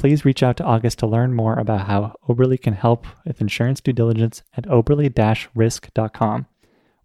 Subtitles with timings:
[0.00, 3.82] please reach out to August to learn more about how Oberle can help with insurance
[3.82, 6.46] due diligence at oberle risk.com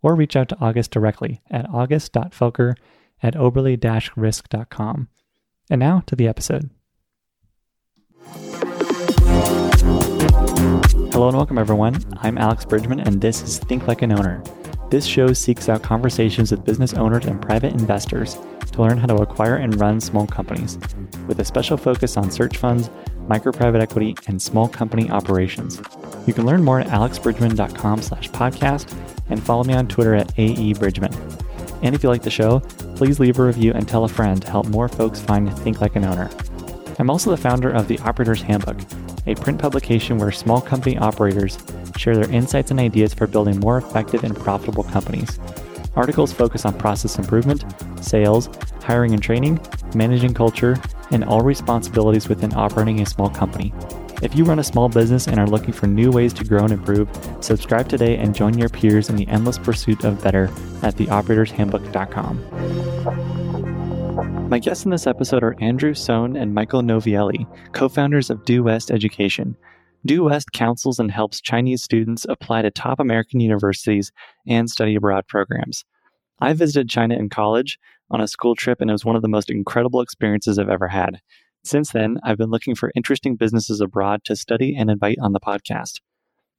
[0.02, 2.76] or reach out to August directly at august.felker
[3.22, 5.10] at oberle risk.com.
[5.70, 6.70] And now to the episode.
[11.12, 12.02] Hello and welcome, everyone.
[12.22, 14.42] I'm Alex Bridgeman, and this is Think Like an Owner.
[14.96, 18.38] This show seeks out conversations with business owners and private investors
[18.72, 20.80] to learn how to acquire and run small companies,
[21.28, 22.90] with a special focus on search funds,
[23.28, 25.82] micro private equity, and small company operations.
[26.26, 28.98] You can learn more at alexbridgeman.com slash podcast
[29.30, 31.14] and follow me on Twitter at aebridgeman.
[31.84, 32.62] And if you like the show,
[32.96, 35.98] please leave a review and tell a friend to help more folks find Think Like
[35.98, 36.30] an Owner.
[37.00, 38.78] I'm also the founder of The Operator's Handbook,
[39.28, 41.58] a print publication where small company operators
[41.98, 45.40] share their insights and ideas for building more effective and profitable companies.
[45.96, 47.64] Articles focus on process improvement,
[48.02, 48.50] sales,
[48.82, 49.60] hiring and training,
[49.96, 50.78] managing culture,
[51.12, 53.74] and all responsibilities within operating a small company.
[54.22, 56.72] If you run a small business and are looking for new ways to grow and
[56.72, 57.10] improve,
[57.42, 60.46] subscribe today and join your peers in the endless pursuit of better
[60.84, 63.45] at theoperatorshandbook.com.
[64.48, 68.62] My guests in this episode are Andrew Sohn and Michael Novielli, co founders of Due
[68.62, 69.58] West Education.
[70.06, 74.12] Due West counsels and helps Chinese students apply to top American universities
[74.48, 75.84] and study abroad programs.
[76.40, 77.80] I visited China in college
[78.12, 80.90] on a school trip, and it was one of the most incredible experiences I've ever
[80.90, 81.22] had.
[81.64, 85.40] Since then, I've been looking for interesting businesses abroad to study and invite on the
[85.40, 86.02] podcast.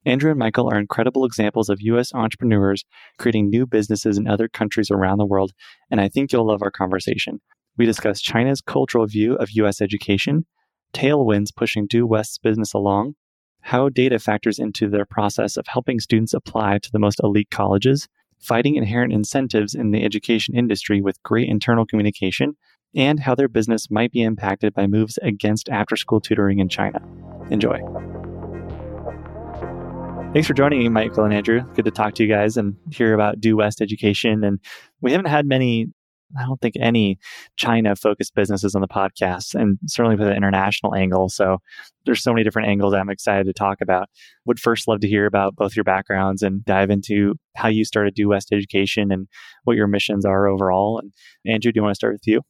[0.05, 2.13] Andrew and Michael are incredible examples of U.S.
[2.13, 2.83] entrepreneurs
[3.17, 5.53] creating new businesses in other countries around the world,
[5.89, 7.39] and I think you'll love our conversation.
[7.77, 9.81] We discuss China's cultural view of U.S.
[9.81, 10.45] education,
[10.93, 13.13] tailwinds pushing Due West's business along,
[13.61, 18.07] how data factors into their process of helping students apply to the most elite colleges,
[18.39, 22.57] fighting inherent incentives in the education industry with great internal communication,
[22.95, 26.99] and how their business might be impacted by moves against after school tutoring in China.
[27.51, 27.79] Enjoy.
[30.33, 31.61] Thanks for joining me, Michael and Andrew.
[31.73, 34.43] Good to talk to you guys and hear about Due West Education.
[34.43, 34.59] And
[35.01, 35.87] we haven't had many
[36.37, 37.19] I don't think any
[37.55, 41.29] China focused businesses on the podcast and certainly with an international angle.
[41.29, 41.59] So
[42.05, 44.09] there's so many different angles I'm excited to talk about.
[44.45, 48.13] Would first love to hear about both your backgrounds and dive into how you started
[48.13, 49.27] Due West Education and
[49.63, 50.99] what your missions are overall.
[50.99, 51.13] And
[51.45, 52.41] Andrew, do you want to start with you?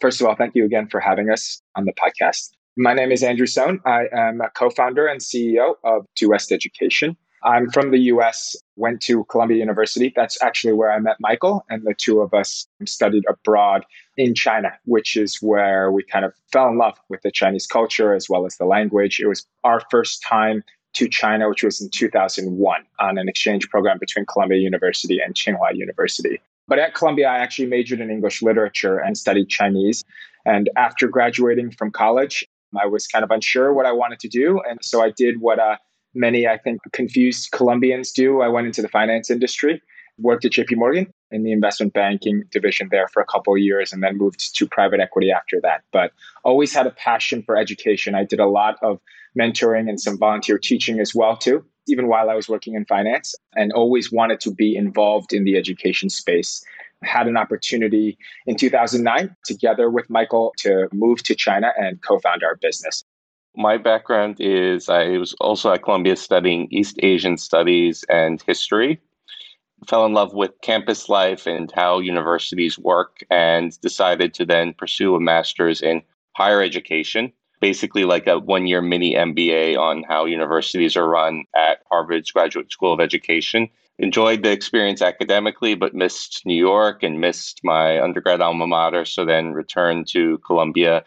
[0.00, 2.50] First of all, thank you again for having us on the podcast.
[2.76, 3.80] My name is Andrew Sohn.
[3.86, 7.16] I am a co-founder and CEO of Due West Education.
[7.44, 10.12] I'm from the US, went to Columbia University.
[10.16, 13.84] That's actually where I met Michael, and the two of us studied abroad
[14.16, 18.14] in China, which is where we kind of fell in love with the Chinese culture
[18.14, 19.20] as well as the language.
[19.20, 20.64] It was our first time
[20.94, 25.74] to China, which was in 2001 on an exchange program between Columbia University and Tsinghua
[25.74, 26.40] University.
[26.66, 30.02] But at Columbia, I actually majored in English literature and studied Chinese.
[30.46, 32.46] And after graduating from college,
[32.80, 34.60] I was kind of unsure what I wanted to do.
[34.68, 35.76] And so I did what uh,
[36.14, 38.40] many, I think, confused Columbians do.
[38.40, 39.80] I went into the finance industry
[40.18, 43.92] worked at JP Morgan in the investment banking division there for a couple of years
[43.92, 45.82] and then moved to private equity after that.
[45.92, 46.12] But
[46.44, 48.14] always had a passion for education.
[48.14, 49.00] I did a lot of
[49.38, 53.34] mentoring and some volunteer teaching as well too, even while I was working in finance
[53.54, 56.64] and always wanted to be involved in the education space.
[57.02, 58.16] Had an opportunity
[58.46, 63.04] in 2009 together with Michael to move to China and co-found our business.
[63.56, 69.00] My background is I was also at Columbia studying East Asian studies and history
[69.86, 75.14] fell in love with campus life and how universities work and decided to then pursue
[75.14, 76.02] a master's in
[76.32, 77.32] higher education
[77.64, 82.70] basically like a one year mini MBA on how universities are run at Harvard's Graduate
[82.70, 83.70] School of Education.
[83.98, 89.06] Enjoyed the experience academically, but missed New York and missed my undergrad alma mater.
[89.06, 91.04] So then returned to Columbia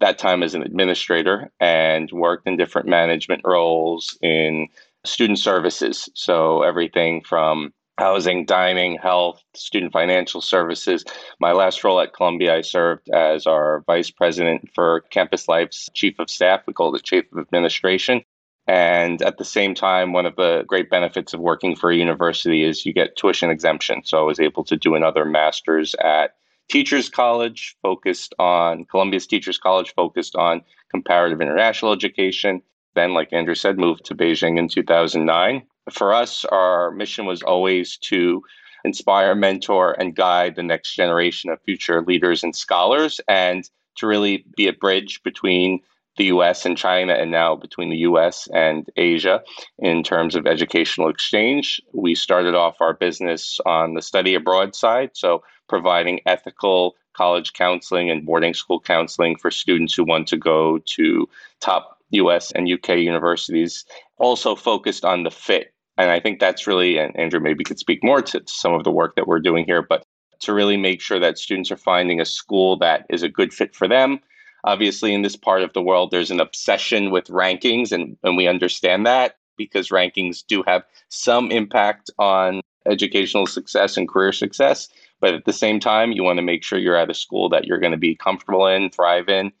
[0.00, 4.68] that time as an administrator and worked in different management roles in
[5.04, 6.08] student services.
[6.14, 11.04] So everything from housing, dining, health, student financial services.
[11.40, 16.18] My last role at Columbia, I served as our vice president for Campus Life's chief
[16.20, 16.62] of staff.
[16.66, 18.22] We call it the chief of administration.
[18.68, 22.62] And at the same time, one of the great benefits of working for a university
[22.64, 24.02] is you get tuition exemption.
[24.04, 26.34] So I was able to do another master's at
[26.68, 32.62] Teachers College, focused on Columbia's Teachers College, focused on comparative international education.
[32.94, 37.96] Then, like Andrew said, moved to Beijing in 2009 for us, our mission was always
[37.98, 38.42] to
[38.84, 44.44] inspire, mentor, and guide the next generation of future leaders and scholars, and to really
[44.56, 45.80] be a bridge between
[46.18, 49.42] the US and China, and now between the US and Asia
[49.78, 51.80] in terms of educational exchange.
[51.94, 58.10] We started off our business on the study abroad side, so providing ethical college counseling
[58.10, 61.26] and boarding school counseling for students who want to go to
[61.60, 63.86] top US and UK universities,
[64.18, 68.04] also focused on the fit and I think that's really, and Andrew maybe could speak
[68.04, 70.04] more to some of the work that we're doing here, but
[70.40, 73.74] to really make sure that students are finding a school that is a good fit
[73.74, 74.20] for them.
[74.68, 78.46] Obviously, in this part of the world, there's an obsession with rankings, and, and we
[78.46, 84.88] understand that because rankings do have some impact on educational success and career success.
[85.20, 87.64] But at the same time, you want to make sure you're at a school that
[87.64, 89.52] you're going to be comfortable in, thrive in.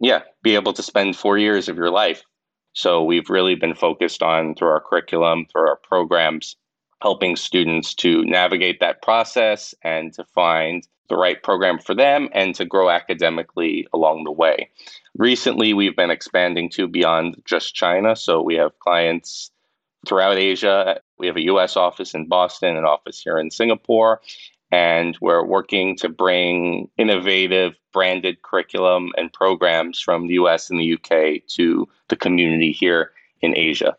[0.00, 2.22] Yeah, be able to spend four years of your life
[2.76, 6.56] so we've really been focused on through our curriculum, through our programs,
[7.00, 12.54] helping students to navigate that process and to find the right program for them and
[12.54, 14.70] to grow academically along the way.
[15.16, 18.16] Recently, we've been expanding to beyond just China.
[18.16, 19.50] So we have clients
[20.06, 21.00] throughout Asia.
[21.18, 24.20] We have a US office in Boston, an office here in Singapore,
[24.70, 30.94] and we're working to bring innovative branded curriculum and programs from the US and the
[30.94, 33.96] UK to the community here in Asia.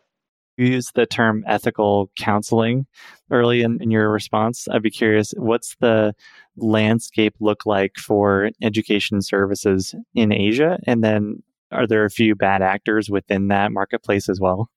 [0.56, 2.86] You used the term ethical counseling
[3.30, 4.66] early in, in your response.
[4.68, 6.14] I'd be curious, what's the
[6.58, 10.78] landscape look like for education services in Asia?
[10.86, 14.70] And then are there a few bad actors within that marketplace as well?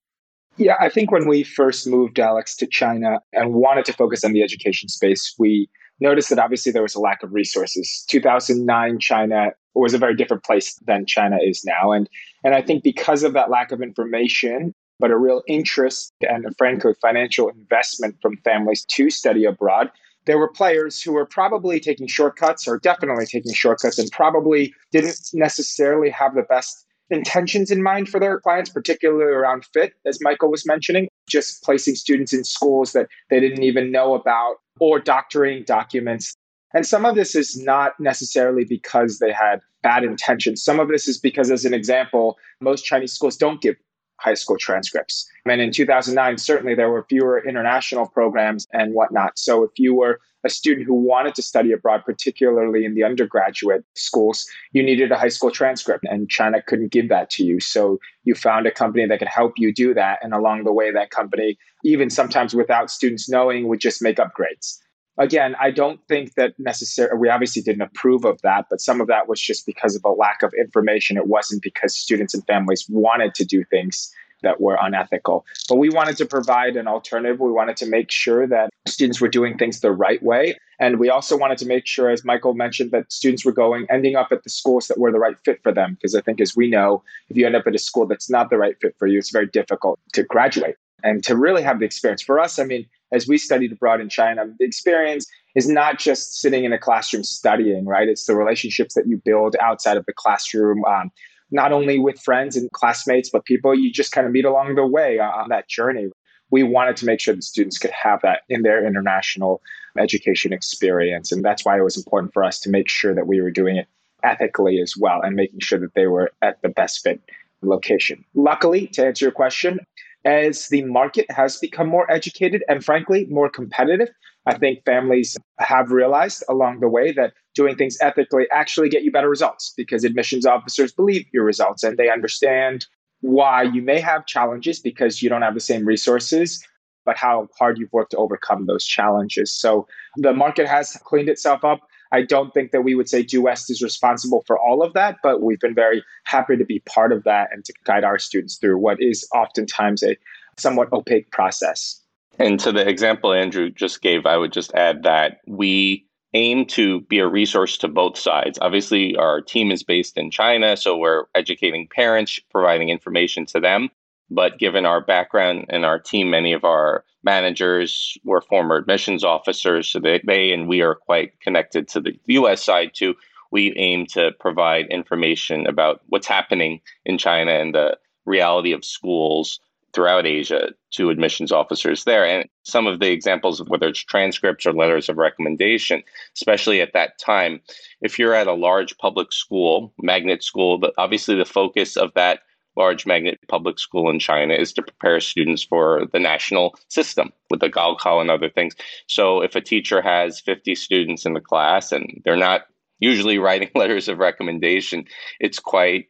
[0.58, 4.34] Yeah, I think when we first moved Alex to China and wanted to focus on
[4.34, 5.70] the education space, we
[6.02, 8.04] noticed that obviously there was a lack of resources.
[8.10, 12.10] 2009 China was a very different place than China is now and
[12.44, 16.52] and I think because of that lack of information but a real interest and a
[16.58, 19.90] frankly financial investment from families to study abroad
[20.26, 25.20] there were players who were probably taking shortcuts or definitely taking shortcuts and probably didn't
[25.34, 30.50] necessarily have the best intentions in mind for their clients, particularly around fit, as Michael
[30.50, 35.64] was mentioning, just placing students in schools that they didn't even know about or doctoring
[35.66, 36.34] documents.
[36.74, 40.64] And some of this is not necessarily because they had bad intentions.
[40.64, 43.76] Some of this is because, as an example, most Chinese schools don't give
[44.22, 45.28] high school transcripts.
[45.46, 49.38] And in 2009, certainly there were fewer international programs and whatnot.
[49.38, 53.84] So if you were a student who wanted to study abroad, particularly in the undergraduate
[53.96, 57.60] schools, you needed a high school transcript, and China couldn't give that to you.
[57.60, 60.20] So you found a company that could help you do that.
[60.24, 64.78] And along the way, that company, even sometimes without students knowing, would just make upgrades.
[65.18, 69.08] Again, I don't think that necessarily, we obviously didn't approve of that, but some of
[69.08, 71.18] that was just because of a lack of information.
[71.18, 74.14] It wasn't because students and families wanted to do things
[74.44, 75.46] that were unethical.
[75.70, 77.40] But we wanted to provide an alternative.
[77.40, 80.58] We wanted to make sure that students were doing things the right way.
[80.80, 84.16] And we also wanted to make sure, as Michael mentioned, that students were going, ending
[84.16, 85.94] up at the schools that were the right fit for them.
[85.94, 88.50] Because I think, as we know, if you end up at a school that's not
[88.50, 91.86] the right fit for you, it's very difficult to graduate and to really have the
[91.86, 92.22] experience.
[92.22, 96.40] For us, I mean, as we studied abroad in China, the experience is not just
[96.40, 98.08] sitting in a classroom studying, right?
[98.08, 100.86] It's the relationships that you build outside of the classroom.
[100.86, 101.12] Um,
[101.52, 104.88] not only with friends and classmates, but people you just kind of meet along the
[104.88, 106.10] way on that journey.
[106.50, 109.62] we wanted to make sure that students could have that in their international
[109.98, 111.32] education experience.
[111.32, 113.78] And that's why it was important for us to make sure that we were doing
[113.78, 113.88] it
[114.24, 117.22] ethically as well and making sure that they were at the best fit
[117.62, 118.26] location.
[118.34, 119.80] Luckily, to answer your question,
[120.26, 124.10] as the market has become more educated and frankly more competitive,
[124.46, 129.12] I think families have realized along the way that doing things ethically actually get you
[129.12, 132.88] better results because admissions officers believe your results and they understand
[133.22, 136.66] why you may have challenges because you don't have the same resources,
[137.06, 139.54] but how hard you've worked to overcome those challenges.
[139.54, 139.88] So
[140.18, 141.82] the market has cleaned itself up.
[142.12, 145.18] I don't think that we would say Due West is responsible for all of that,
[145.24, 148.58] but we've been very happy to be part of that and to guide our students
[148.58, 150.18] through what is oftentimes a
[150.58, 152.02] somewhat opaque process.
[152.38, 157.02] And to the example Andrew just gave, I would just add that we aim to
[157.02, 158.58] be a resource to both sides.
[158.62, 163.90] Obviously, our team is based in China, so we're educating parents, providing information to them.
[164.30, 169.90] But given our background and our team, many of our managers were former admissions officers,
[169.90, 173.16] so they, they and we are quite connected to the US side too.
[173.52, 179.60] We aim to provide information about what's happening in China and the reality of schools
[179.94, 182.26] throughout Asia to admissions officers there.
[182.26, 186.04] And some of the examples of whether it's transcripts or letters of recommendation,
[186.36, 187.62] especially at that time,
[188.02, 192.40] if you're at a large public school, magnet school, but obviously the focus of that
[192.82, 197.60] large magnet public school in China is to prepare students for the national system with
[197.60, 198.74] the Gaokao and other things.
[199.08, 202.62] So if a teacher has 50 students in the class and they're not
[203.00, 205.06] usually writing letters of recommendation,
[205.40, 206.06] it's quite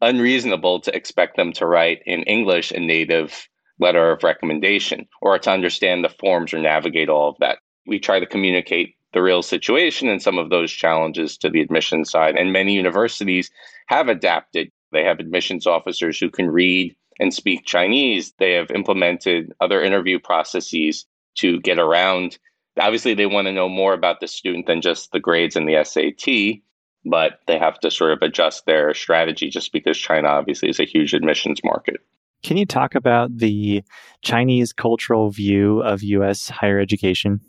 [0.00, 3.48] unreasonable to expect them to write in English a native
[3.78, 7.58] letter of recommendation or to understand the forms or navigate all of that.
[7.86, 12.04] We try to communicate the real situation and some of those challenges to the admission
[12.04, 12.36] side.
[12.36, 13.50] And many universities
[13.86, 14.70] have adapted.
[14.92, 18.32] They have admissions officers who can read and speak Chinese.
[18.38, 22.38] They have implemented other interview processes to get around.
[22.78, 25.82] Obviously, they want to know more about the student than just the grades and the
[25.84, 26.62] SAT
[27.04, 30.84] but they have to sort of adjust their strategy just because China obviously is a
[30.84, 31.96] huge admissions market.
[32.42, 33.82] Can you talk about the
[34.22, 37.40] Chinese cultural view of US higher education?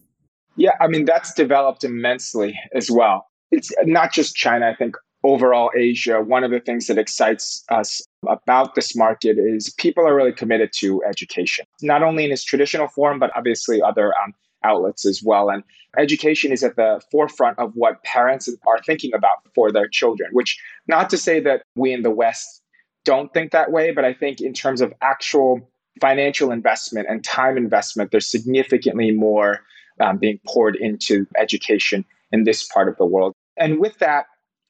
[0.55, 3.27] Yeah, I mean, that's developed immensely as well.
[3.51, 6.21] It's not just China, I think overall Asia.
[6.21, 10.71] One of the things that excites us about this market is people are really committed
[10.79, 14.33] to education, not only in its traditional form, but obviously other um,
[14.63, 15.49] outlets as well.
[15.49, 15.63] And
[15.97, 20.59] education is at the forefront of what parents are thinking about for their children, which
[20.87, 22.61] not to say that we in the West
[23.05, 27.57] don't think that way, but I think in terms of actual financial investment and time
[27.57, 29.61] investment, there's significantly more
[29.99, 33.33] um, being poured into education in this part of the world.
[33.57, 34.27] And with that,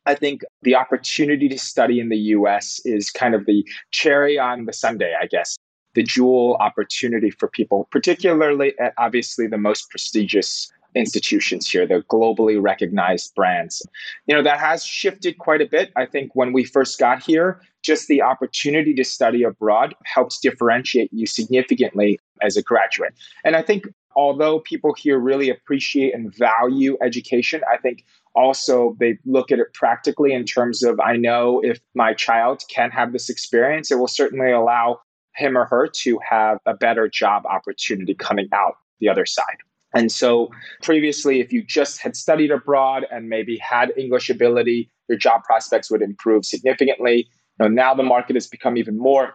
[0.09, 4.65] I think the opportunity to study in the US is kind of the cherry on
[4.65, 5.55] the sundae, I guess
[5.93, 12.59] the jewel opportunity for people, particularly at obviously the most prestigious institutions here, the globally
[12.59, 13.85] recognized brands.
[14.25, 15.91] You know, that has shifted quite a bit.
[15.95, 21.13] I think when we first got here, just the opportunity to study abroad helps differentiate
[21.13, 23.13] you significantly as a graduate.
[23.43, 23.85] And I think
[24.15, 28.05] although people here really appreciate and value education, I think
[28.39, 32.89] also they look at it practically in terms of I know if my child can
[32.91, 34.99] have this experience, it will certainly allow
[35.35, 39.57] him or her to have a better job opportunity coming out the other side.
[39.93, 40.49] And so
[40.83, 45.89] previously, if you just had studied abroad and maybe had English ability, your job prospects
[45.89, 47.27] would improve significantly.
[47.59, 49.33] Now the market has become even more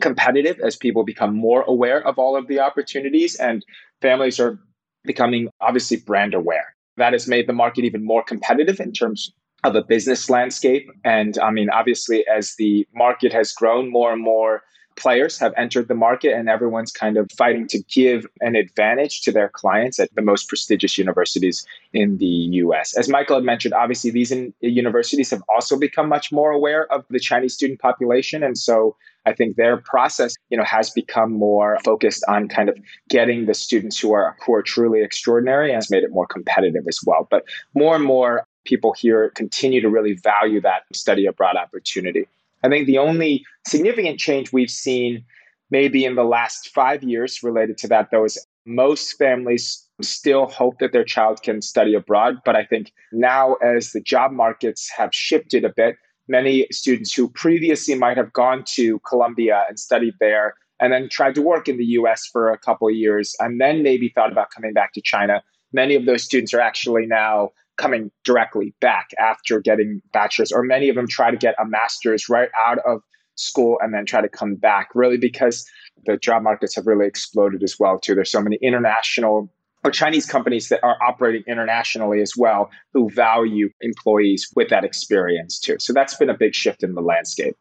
[0.00, 3.64] competitive as people become more aware of all of the opportunities and
[4.00, 4.58] families are
[5.04, 6.75] becoming obviously brand aware.
[6.96, 9.32] That has made the market even more competitive in terms
[9.64, 10.88] of a business landscape.
[11.04, 14.62] And I mean, obviously, as the market has grown, more and more
[14.96, 19.30] players have entered the market and everyone's kind of fighting to give an advantage to
[19.30, 22.96] their clients at the most prestigious universities in the US.
[22.96, 27.20] As Michael had mentioned, obviously these universities have also become much more aware of the
[27.20, 28.96] Chinese student population and so
[29.26, 32.78] I think their process, you know, has become more focused on kind of
[33.10, 36.84] getting the students who are who are truly extraordinary and has made it more competitive
[36.88, 37.26] as well.
[37.30, 42.26] But more and more people here continue to really value that study abroad opportunity.
[42.62, 45.24] I think the only significant change we've seen
[45.70, 50.78] maybe in the last five years related to that, though, is most families still hope
[50.78, 52.38] that their child can study abroad.
[52.44, 55.96] But I think now, as the job markets have shifted a bit,
[56.28, 61.34] many students who previously might have gone to Columbia and studied there and then tried
[61.34, 64.50] to work in the US for a couple of years and then maybe thought about
[64.50, 65.42] coming back to China,
[65.72, 70.88] many of those students are actually now coming directly back after getting bachelor's, or many
[70.88, 73.02] of them try to get a master's right out of
[73.34, 75.68] school and then try to come back, really because
[76.06, 78.14] the job markets have really exploded as well too.
[78.14, 79.50] There's so many international
[79.86, 85.60] or Chinese companies that are operating internationally as well who value employees with that experience
[85.60, 85.76] too.
[85.78, 87.54] So that's been a big shift in the landscape.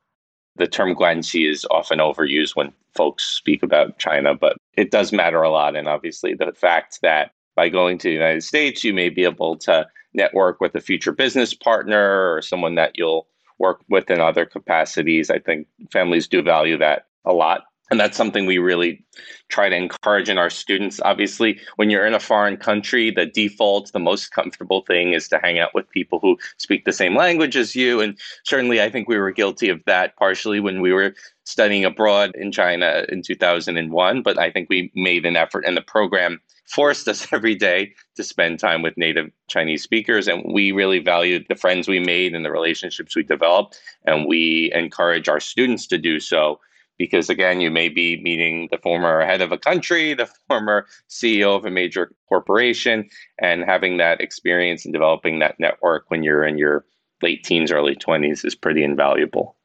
[0.55, 5.44] The term Guanxi is often overused when folks speak about China, but it does matter
[5.44, 5.75] a lot.
[5.75, 9.58] And obviously, the fact that by going to the United States, you may be able
[9.58, 13.27] to network with a future business partner or someone that you'll
[13.60, 15.29] work with in other capacities.
[15.29, 17.63] I think families do value that a lot.
[17.91, 19.03] And that's something we really
[19.49, 20.99] try to encourage in our students.
[21.03, 25.37] Obviously, when you're in a foreign country, the default, the most comfortable thing is to
[25.37, 28.01] hang out with people who speak the same language as you.
[28.01, 31.13] And certainly, I think we were guilty of that partially when we were
[31.43, 34.23] studying abroad in China in 2001.
[34.23, 38.23] But I think we made an effort, and the program forced us every day to
[38.23, 40.27] spend time with native Chinese speakers.
[40.27, 43.79] And we really valued the friends we made and the relationships we developed.
[44.05, 46.59] And we encourage our students to do so
[46.97, 51.55] because again you may be meeting the former head of a country the former ceo
[51.55, 53.07] of a major corporation
[53.39, 56.85] and having that experience and developing that network when you're in your
[57.21, 59.57] late teens early 20s is pretty invaluable.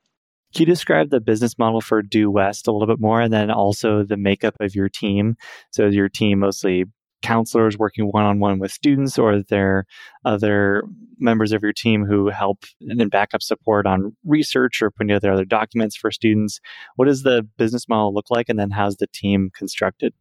[0.54, 3.50] Can you describe the business model for due west a little bit more and then
[3.50, 5.37] also the makeup of your team?
[5.70, 6.87] So your team mostly
[7.22, 9.86] counselors working one on one with students, or there
[10.24, 10.82] other
[11.18, 15.44] members of your team who help and backup support on research or putting together other
[15.44, 16.60] documents for students?
[16.96, 20.14] What does the business model look like, and then how's the team constructed?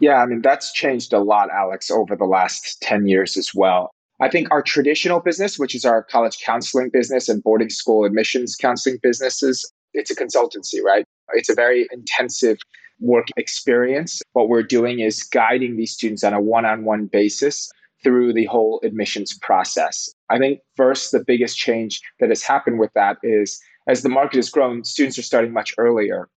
[0.00, 3.90] Yeah, I mean, that's changed a lot, Alex, over the last 10 years as well.
[4.20, 8.56] I think our traditional business, which is our college counseling business and boarding school admissions
[8.56, 11.04] counseling businesses, it's a consultancy, right?
[11.34, 12.58] It's a very intensive
[13.00, 14.22] work experience.
[14.32, 17.70] What we're doing is guiding these students on a one on one basis
[18.02, 20.08] through the whole admissions process.
[20.30, 24.36] I think first, the biggest change that has happened with that is as the market
[24.36, 26.28] has grown, students are starting much earlier.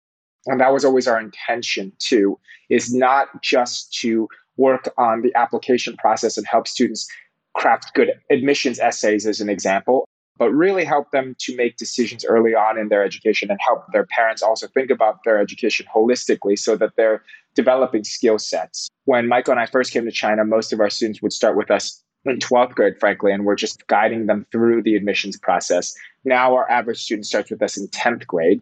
[0.47, 2.39] And that was always our intention too,
[2.69, 4.27] is not just to
[4.57, 7.07] work on the application process and help students
[7.53, 10.07] craft good admissions essays as an example,
[10.41, 14.07] but really help them to make decisions early on in their education and help their
[14.07, 18.89] parents also think about their education holistically so that they're developing skill sets.
[19.05, 21.69] When Michael and I first came to China, most of our students would start with
[21.69, 25.93] us in 12th grade, frankly, and we're just guiding them through the admissions process.
[26.25, 28.61] Now our average student starts with us in 10th grade.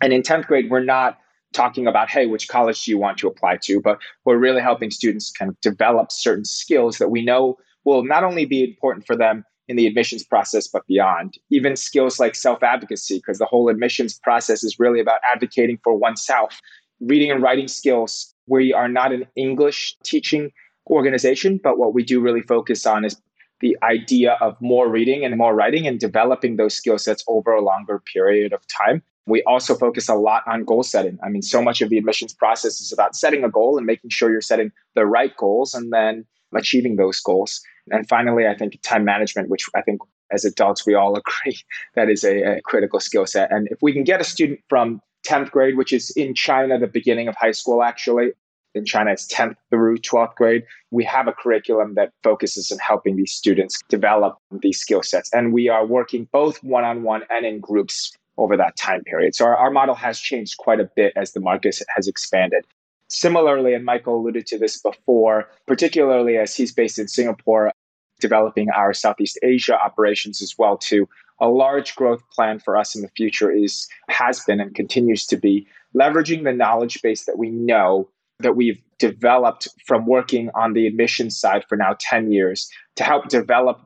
[0.00, 1.18] And in 10th grade, we're not
[1.52, 3.82] talking about, hey, which college do you want to apply to?
[3.82, 8.24] But we're really helping students kind of develop certain skills that we know will not
[8.24, 11.38] only be important for them in the admissions process, but beyond.
[11.50, 15.94] Even skills like self advocacy, because the whole admissions process is really about advocating for
[15.94, 16.60] oneself.
[17.00, 20.50] Reading and writing skills, we are not an English teaching
[20.90, 23.20] organization, but what we do really focus on is
[23.60, 27.62] the idea of more reading and more writing and developing those skill sets over a
[27.62, 29.02] longer period of time.
[29.26, 31.18] We also focus a lot on goal setting.
[31.22, 34.10] I mean, so much of the admissions process is about setting a goal and making
[34.10, 37.60] sure you're setting the right goals and then achieving those goals.
[37.90, 41.58] And finally, I think time management, which I think as adults we all agree
[41.94, 43.50] that is a, a critical skill set.
[43.50, 46.86] And if we can get a student from 10th grade, which is in China, the
[46.86, 48.32] beginning of high school, actually,
[48.74, 50.62] in China, it's 10th through 12th grade.
[50.90, 55.32] We have a curriculum that focuses on helping these students develop these skill sets.
[55.32, 59.34] And we are working both one on one and in groups over that time period.
[59.34, 62.64] So our, our model has changed quite a bit as the market has expanded.
[63.08, 67.72] Similarly, and Michael alluded to this before, particularly as he's based in Singapore,
[68.20, 71.08] developing our Southeast Asia operations as well too.
[71.40, 75.36] A large growth plan for us in the future is has been and continues to
[75.36, 75.66] be
[75.96, 78.08] leveraging the knowledge base that we know
[78.40, 83.28] that we've developed from working on the admissions side for now 10 years to help
[83.28, 83.80] develop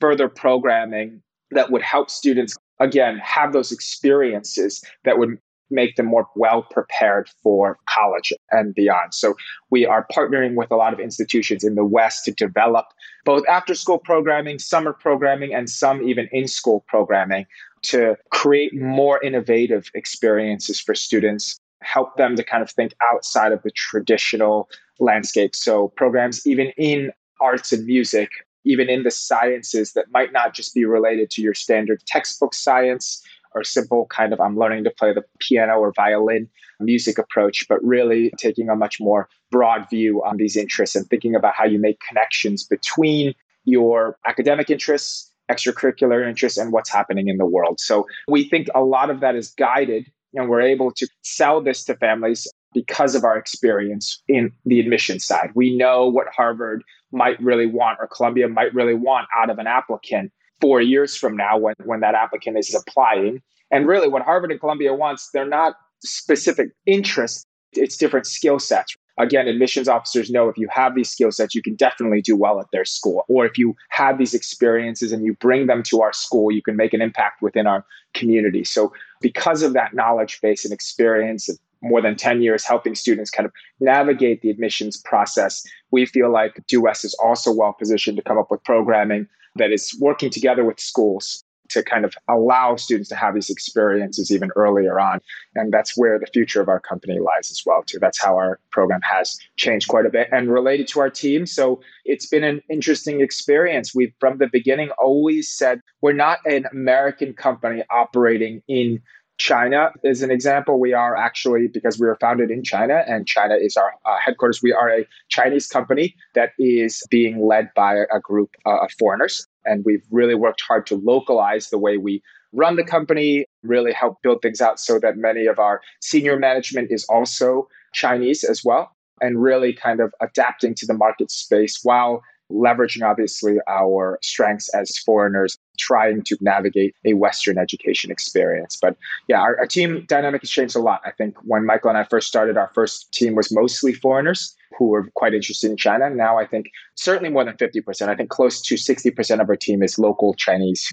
[0.00, 5.38] further programming that would help students again have those experiences that would
[5.70, 9.14] make them more well prepared for college and beyond.
[9.14, 9.34] So
[9.70, 12.86] we are partnering with a lot of institutions in the West to develop
[13.24, 17.46] both after school programming, summer programming, and some even in school programming
[17.82, 23.62] to create more innovative experiences for students, help them to kind of think outside of
[23.62, 25.54] the traditional landscape.
[25.54, 28.30] So programs even in arts and music,
[28.64, 33.22] even in the sciences that might not just be related to your standard textbook science
[33.56, 37.82] or simple kind of I'm learning to play the piano or violin music approach, but
[37.82, 41.80] really taking a much more broad view on these interests and thinking about how you
[41.80, 47.80] make connections between your academic interests, extracurricular interests, and what's happening in the world.
[47.80, 51.84] So we think a lot of that is guided and we're able to sell this
[51.84, 55.50] to families because of our experience in the admission side.
[55.54, 59.66] We know what Harvard might really want or Columbia might really want out of an
[59.66, 63.42] applicant four years from now when, when that applicant is applying.
[63.70, 68.96] And really, what Harvard and Columbia wants, they're not specific interests, it's different skill sets.
[69.18, 72.60] Again, admissions officers know if you have these skill sets, you can definitely do well
[72.60, 73.24] at their school.
[73.28, 76.76] Or if you have these experiences and you bring them to our school, you can
[76.76, 78.62] make an impact within our community.
[78.62, 78.92] So,
[79.22, 83.46] because of that knowledge base and experience of more than 10 years helping students kind
[83.46, 88.38] of navigate the admissions process, we feel like West is also well positioned to come
[88.38, 93.16] up with programming that is working together with schools to kind of allow students to
[93.16, 95.20] have these experiences even earlier on.
[95.54, 97.98] And that's where the future of our company lies as well, too.
[97.98, 101.46] That's how our program has changed quite a bit and related to our team.
[101.46, 103.94] So it's been an interesting experience.
[103.94, 109.00] We've from the beginning always said we're not an American company operating in
[109.38, 110.80] China is an example.
[110.80, 114.62] We are actually, because we were founded in China and China is our uh, headquarters,
[114.62, 119.46] we are a Chinese company that is being led by a group uh, of foreigners.
[119.64, 122.22] And we've really worked hard to localize the way we
[122.52, 126.90] run the company, really help build things out so that many of our senior management
[126.90, 132.22] is also Chinese as well, and really kind of adapting to the market space while
[132.50, 138.76] leveraging obviously our strengths as foreigners trying to navigate a western education experience.
[138.80, 138.96] But
[139.28, 141.00] yeah our, our, team dynamic has changed a lot.
[141.04, 144.88] I think when michael and i first started our first team was mostly foreigners who
[144.88, 146.10] were quite interested in china.
[146.10, 149.82] Now i think certainly more than 50% i think close to 60% of our team
[149.82, 150.92] is local chinese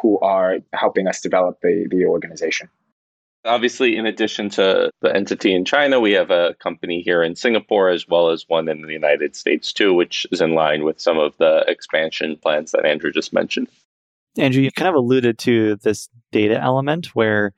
[0.00, 2.68] who are helping us develop the, the organization.
[3.46, 7.90] Obviously, in addition to the entity in China, we have a company here in Singapore
[7.90, 11.18] as well as one in the United States too, which is in line with some
[11.18, 13.68] of the expansion plans that Andrew just mentioned.
[14.36, 17.52] Andrew, you kind of alluded to this data element where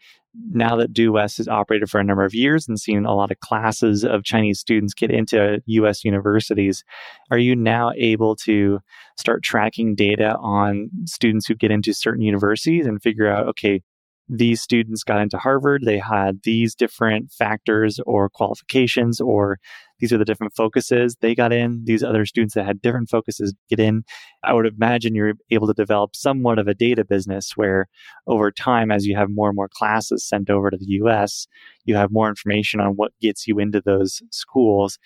[0.50, 3.30] now that Due West has operated for a number of years and seen a lot
[3.30, 6.84] of classes of Chinese students get into US universities,
[7.30, 8.80] are you now able to
[9.16, 13.82] start tracking data on students who get into certain universities and figure out, okay,
[14.28, 19.58] these students got into Harvard, they had these different factors or qualifications, or
[19.98, 21.82] these are the different focuses they got in.
[21.84, 24.04] These other students that had different focuses get in.
[24.42, 27.86] I would imagine you're able to develop somewhat of a data business where
[28.26, 31.46] over time, as you have more and more classes sent over to the US,
[31.84, 34.98] you have more information on what gets you into those schools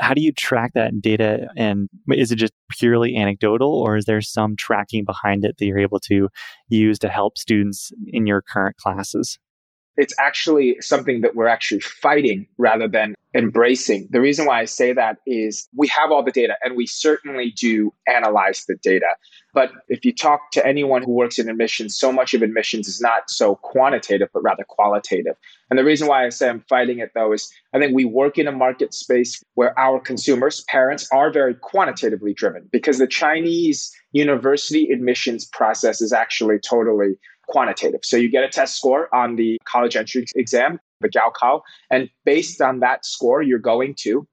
[0.00, 1.48] how do you track that data?
[1.56, 5.78] And is it just purely anecdotal or is there some tracking behind it that you're
[5.78, 6.28] able to
[6.68, 9.38] use to help students in your current classes
[9.96, 14.08] it's actually something that we're actually fighting rather than embracing.
[14.10, 17.52] The reason why I say that is we have all the data and we certainly
[17.58, 19.06] do analyze the data.
[19.54, 23.00] But if you talk to anyone who works in admissions, so much of admissions is
[23.00, 25.34] not so quantitative, but rather qualitative.
[25.70, 28.38] And the reason why I say I'm fighting it though is I think we work
[28.38, 33.94] in a market space where our consumers, parents, are very quantitatively driven because the Chinese
[34.12, 37.14] university admissions process is actually totally
[37.52, 38.00] quantitative.
[38.02, 41.60] So you get a test score on the college entry exam, the Gaokao,
[41.90, 44.26] and based on that score, you're going to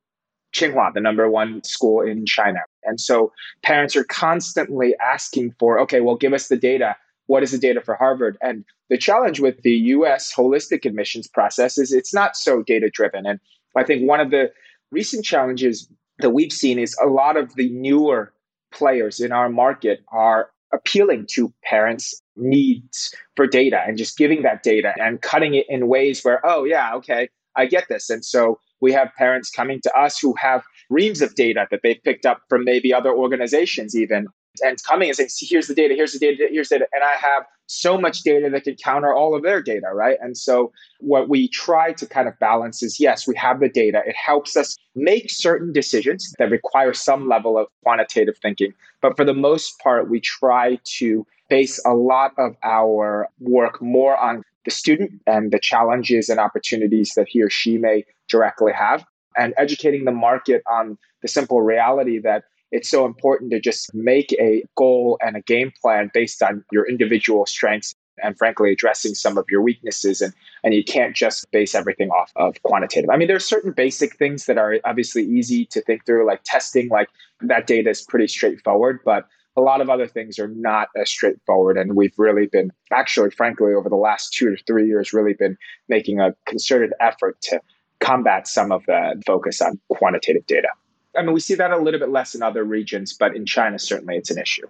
[0.56, 2.60] Tsinghua, the number one school in China.
[2.84, 6.96] And so parents are constantly asking for, okay, well, give us the data.
[7.28, 8.38] What is the data for Harvard?
[8.42, 13.28] And the challenge with the US holistic admissions process is it's not so data driven.
[13.28, 13.40] And
[13.76, 14.52] I think one of the
[14.92, 15.88] recent challenges
[16.20, 18.34] that we've seen is a lot of the newer
[18.72, 24.64] players in our market are appealing to parents' needs for data and just giving that
[24.64, 28.10] data and cutting it in ways where, oh, yeah, okay, I get this.
[28.10, 32.02] And so we have parents coming to us who have reams of data that they've
[32.04, 34.28] picked up from maybe other organizations, even,
[34.62, 36.88] and coming and saying, See, here's the data, here's the data, here's the data.
[36.94, 40.18] And I have so much data that can counter all of their data, right?
[40.22, 44.02] And so what we try to kind of balance is yes, we have the data.
[44.06, 48.74] It helps us make certain decisions that require some level of quantitative thinking.
[49.02, 54.18] But for the most part, we try to base a lot of our work more
[54.18, 59.06] on the student and the challenges and opportunities that he or she may directly have,
[59.38, 64.32] and educating the market on the simple reality that it's so important to just make
[64.34, 69.38] a goal and a game plan based on your individual strengths and frankly addressing some
[69.38, 73.28] of your weaknesses and and you can't just base everything off of quantitative i mean
[73.28, 77.08] there's certain basic things that are obviously easy to think through like testing like
[77.42, 79.26] that data is pretty straightforward but
[79.60, 81.78] a lot of other things are not as straightforward.
[81.78, 85.58] And we've really been, actually, frankly, over the last two to three years, really been
[85.90, 87.60] making a concerted effort to
[88.00, 90.70] combat some of the focus on quantitative data.
[91.18, 93.80] I mean, we see that a little bit less in other regions, but in China,
[93.80, 94.68] certainly it's an issue.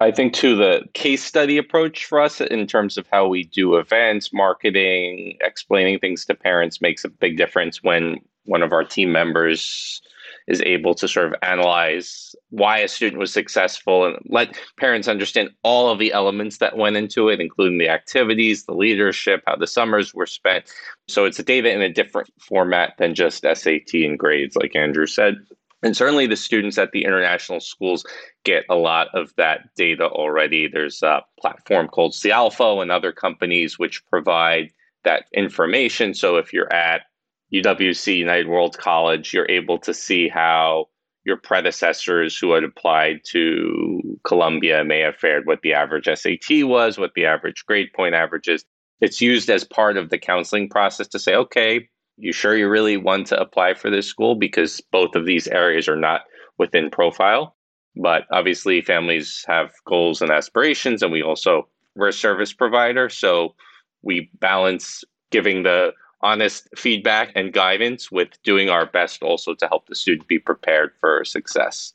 [0.00, 3.76] I think, too, the case study approach for us in terms of how we do
[3.76, 9.12] events, marketing, explaining things to parents makes a big difference when one of our team
[9.12, 10.00] members
[10.46, 15.50] is able to sort of analyze why a student was successful and let parents understand
[15.62, 19.66] all of the elements that went into it, including the activities, the leadership, how the
[19.66, 20.64] summers were spent.
[21.08, 25.36] So it's data in a different format than just SAT and grades, like Andrew said.
[25.82, 28.04] And certainly the students at the international schools
[28.44, 30.68] get a lot of that data already.
[30.68, 34.72] There's a platform called Cialfo and other companies which provide
[35.04, 36.12] that information.
[36.12, 37.02] So if you're at
[37.54, 40.86] UWC, United World College, you're able to see how
[41.24, 46.98] your predecessors who had applied to Columbia may have fared, what the average SAT was,
[46.98, 48.64] what the average grade point average is.
[49.00, 51.88] It's used as part of the counseling process to say, okay,
[52.20, 54.34] you sure you really want to apply for this school?
[54.34, 56.22] Because both of these areas are not
[56.58, 57.56] within profile.
[57.96, 63.08] But obviously, families have goals and aspirations, and we also, we're a service provider.
[63.08, 63.54] So
[64.02, 69.88] we balance giving the honest feedback and guidance with doing our best also to help
[69.88, 71.94] the student be prepared for success.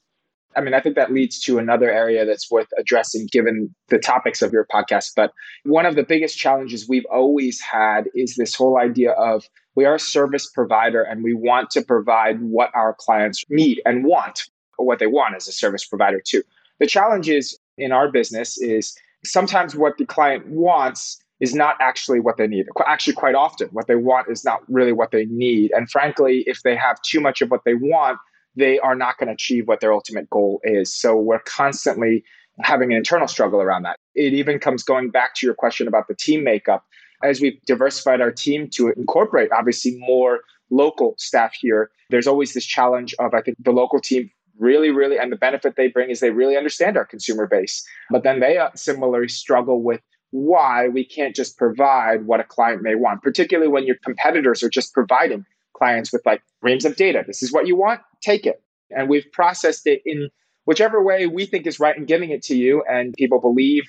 [0.57, 4.41] I mean, I think that leads to another area that's worth addressing given the topics
[4.41, 5.11] of your podcast.
[5.15, 5.31] But
[5.63, 9.43] one of the biggest challenges we've always had is this whole idea of
[9.75, 14.05] we are a service provider and we want to provide what our clients need and
[14.05, 16.43] want, or what they want as a service provider too.
[16.79, 22.19] The challenge is in our business is sometimes what the client wants is not actually
[22.19, 22.65] what they need.
[22.85, 25.71] Actually, quite often, what they want is not really what they need.
[25.75, 28.17] And frankly, if they have too much of what they want,
[28.55, 30.95] they are not going to achieve what their ultimate goal is.
[30.95, 32.23] So we're constantly
[32.61, 33.97] having an internal struggle around that.
[34.15, 36.85] It even comes going back to your question about the team makeup.
[37.25, 42.65] As we've diversified our team to incorporate obviously more local staff here, there's always this
[42.65, 46.19] challenge of, I think, the local team really, really, and the benefit they bring is
[46.19, 47.85] they really understand our consumer base.
[48.09, 52.81] But then they uh, similarly struggle with why we can't just provide what a client
[52.81, 55.45] may want, particularly when your competitors are just providing
[55.77, 57.23] clients with like reams of data.
[57.25, 58.61] This is what you want, take it.
[58.91, 60.29] And we've processed it in
[60.65, 62.83] whichever way we think is right and giving it to you.
[62.89, 63.83] And people believe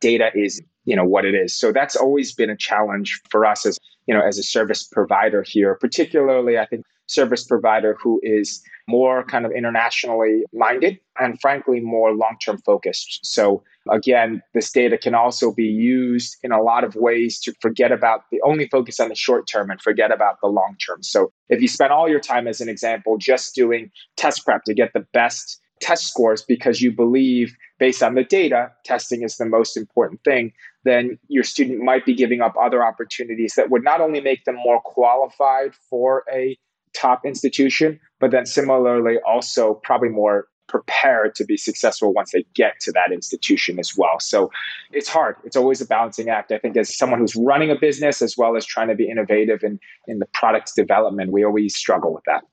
[0.00, 1.54] data is, you know, what it is.
[1.54, 5.44] So that's always been a challenge for us as, you know, as a service provider
[5.46, 11.78] here, particularly I think service provider who is more kind of internationally minded and frankly
[11.78, 13.20] more long-term focused.
[13.22, 17.92] So again, this data can also be used in a lot of ways to forget
[17.92, 21.04] about the only focus on the short term and forget about the long term.
[21.04, 24.74] So if you spend all your time as an example just doing test prep to
[24.74, 29.46] get the best test scores because you believe based on the data testing is the
[29.46, 30.52] most important thing
[30.84, 34.56] then your student might be giving up other opportunities that would not only make them
[34.56, 36.56] more qualified for a
[36.92, 42.78] top institution but then similarly also probably more prepared to be successful once they get
[42.80, 44.20] to that institution as well.
[44.20, 44.50] So
[44.92, 45.34] it's hard.
[45.44, 46.52] It's always a balancing act.
[46.52, 49.64] I think as someone who's running a business as well as trying to be innovative
[49.64, 52.44] in, in the product development, we always struggle with that.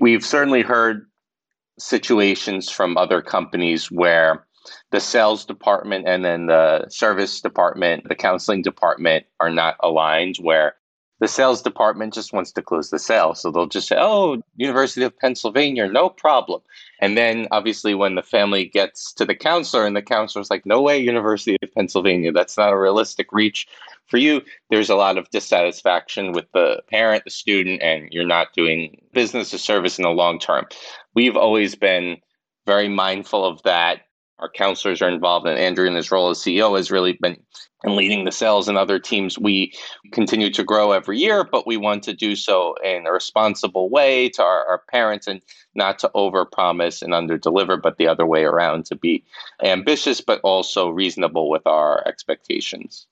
[0.00, 1.06] We've certainly heard
[1.78, 4.44] situations from other companies where
[4.90, 10.74] the sales department and then the service department, the counseling department are not aligned, where
[11.20, 13.34] the sales department just wants to close the sale.
[13.34, 16.60] So they'll just say, oh, University of Pennsylvania, no problem.
[17.00, 20.82] And then obviously when the family gets to the counselor and the counselor's like, no
[20.82, 23.68] way, University of Pennsylvania, that's not a realistic reach
[24.06, 24.42] for you.
[24.70, 29.54] There's a lot of dissatisfaction with the parent, the student, and you're not doing business
[29.54, 30.66] or service in the long term.
[31.14, 32.18] We've always been
[32.66, 34.00] very mindful of that
[34.38, 37.36] our counselors are involved and Andrew in his role as CEO has really been
[37.84, 39.38] leading the sales and other teams.
[39.38, 39.72] We
[40.12, 44.28] continue to grow every year, but we want to do so in a responsible way
[44.30, 45.40] to our, our parents and
[45.74, 49.24] not to overpromise and underdeliver, but the other way around to be
[49.62, 53.06] ambitious, but also reasonable with our expectations.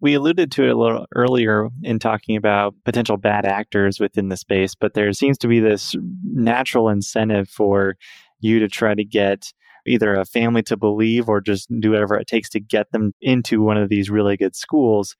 [0.00, 4.36] We alluded to it a little earlier in talking about potential bad actors within the
[4.36, 7.96] space, but there seems to be this natural incentive for
[8.40, 9.52] you to try to get
[9.86, 13.62] either a family to believe or just do whatever it takes to get them into
[13.62, 15.16] one of these really good schools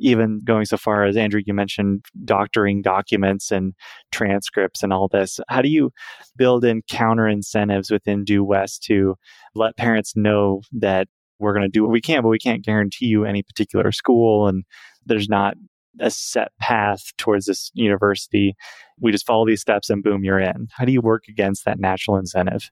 [0.00, 3.74] even going so far as Andrew, you mentioned doctoring documents and
[4.10, 5.38] transcripts and all this.
[5.48, 5.92] How do you
[6.36, 9.16] build in counter incentives within Due West to
[9.54, 11.06] let parents know that
[11.38, 14.48] we're going to do what we can, but we can't guarantee you any particular school
[14.48, 14.64] and
[15.06, 15.54] there's not
[15.98, 18.54] a set path towards this university.
[19.00, 20.68] We just follow these steps and boom, you're in.
[20.72, 22.70] How do you work against that natural incentive?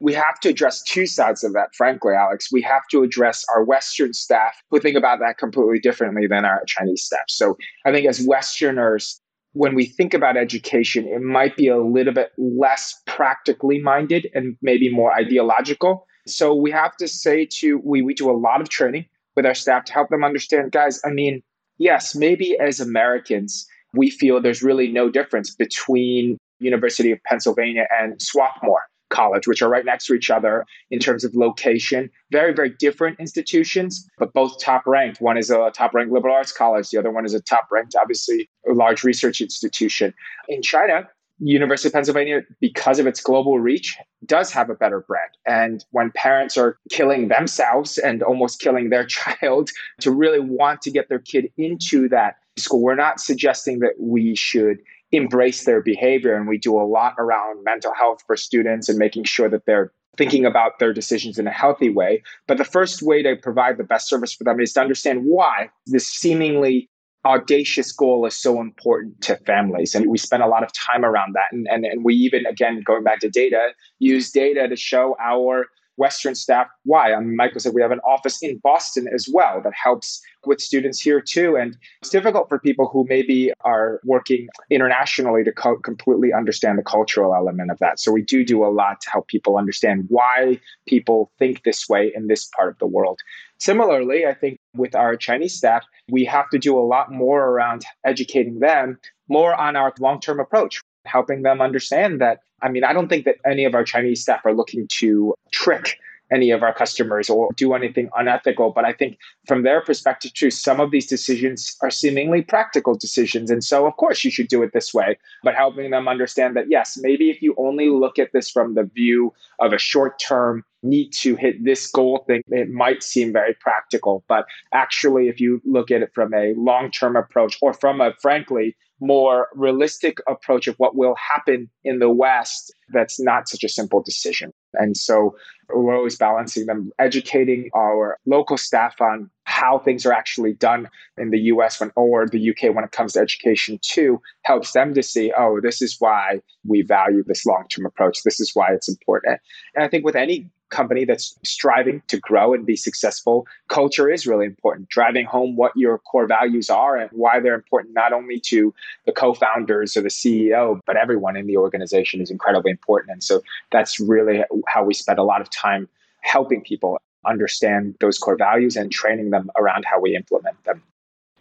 [0.00, 2.48] We have to address two sides of that, frankly, Alex.
[2.52, 6.62] We have to address our Western staff who think about that completely differently than our
[6.66, 7.24] Chinese staff.
[7.28, 9.20] So I think as Westerners,
[9.52, 14.56] when we think about education, it might be a little bit less practically minded and
[14.62, 16.06] maybe more ideological.
[16.26, 19.54] So we have to say to, we, we do a lot of training with our
[19.54, 21.42] staff to help them understand, guys, I mean,
[21.78, 28.20] yes, maybe as Americans, we feel there's really no difference between University of Pennsylvania and
[28.20, 32.10] Swarthmore College, which are right next to each other in terms of location.
[32.30, 35.20] Very, very different institutions, but both top ranked.
[35.20, 37.94] One is a top ranked liberal arts college, the other one is a top ranked,
[38.00, 40.14] obviously, large research institution.
[40.48, 41.08] In China,
[41.40, 45.30] University of Pennsylvania, because of its global reach, does have a better brand.
[45.46, 50.90] And when parents are killing themselves and almost killing their child to really want to
[50.90, 54.78] get their kid into that school, we're not suggesting that we should
[55.12, 56.34] embrace their behavior.
[56.34, 59.92] And we do a lot around mental health for students and making sure that they're
[60.16, 62.22] thinking about their decisions in a healthy way.
[62.46, 65.70] But the first way to provide the best service for them is to understand why
[65.86, 66.90] this seemingly
[67.24, 69.94] audacious goal is so important to families.
[69.94, 71.52] And we spend a lot of time around that.
[71.52, 75.66] And, and, and we even, again, going back to data, use data to show our
[75.98, 77.12] Western staff why.
[77.12, 81.00] Um, Michael said we have an office in Boston as well that helps with students
[81.00, 81.56] here too.
[81.56, 86.82] And it's difficult for people who maybe are working internationally to co- completely understand the
[86.82, 88.00] cultural element of that.
[88.00, 92.12] So we do do a lot to help people understand why people think this way
[92.14, 93.20] in this part of the world.
[93.58, 97.84] Similarly, I think with our Chinese staff, we have to do a lot more around
[98.04, 102.38] educating them more on our long term approach, helping them understand that.
[102.62, 105.98] I mean, I don't think that any of our Chinese staff are looking to trick
[106.30, 108.70] any of our customers or do anything unethical.
[108.70, 113.50] But I think from their perspective, too, some of these decisions are seemingly practical decisions.
[113.50, 116.66] And so, of course, you should do it this way, but helping them understand that,
[116.68, 120.64] yes, maybe if you only look at this from the view of a short term
[120.82, 124.22] need to hit this goal thing, it might seem very practical.
[124.28, 128.12] But actually, if you look at it from a long term approach or from a,
[128.20, 133.68] frankly, more realistic approach of what will happen in the West, that's not such a
[133.68, 134.52] simple decision.
[134.74, 135.36] And so
[135.68, 141.30] we're always balancing them, educating our local staff on how things are actually done in
[141.30, 145.02] the US when, or the UK when it comes to education too, helps them to
[145.02, 148.22] see, oh, this is why we value this long term approach.
[148.24, 149.40] This is why it's important.
[149.74, 154.26] And I think with any company that's striving to grow and be successful, culture is
[154.26, 154.88] really important.
[154.88, 158.74] Driving home what your core values are and why they're important, not only to
[159.06, 163.12] the co founders or the CEO, but everyone in the organization is incredibly important.
[163.12, 165.88] And so that's really how we spend a lot of time
[166.20, 170.82] helping people understand those core values and training them around how we implement them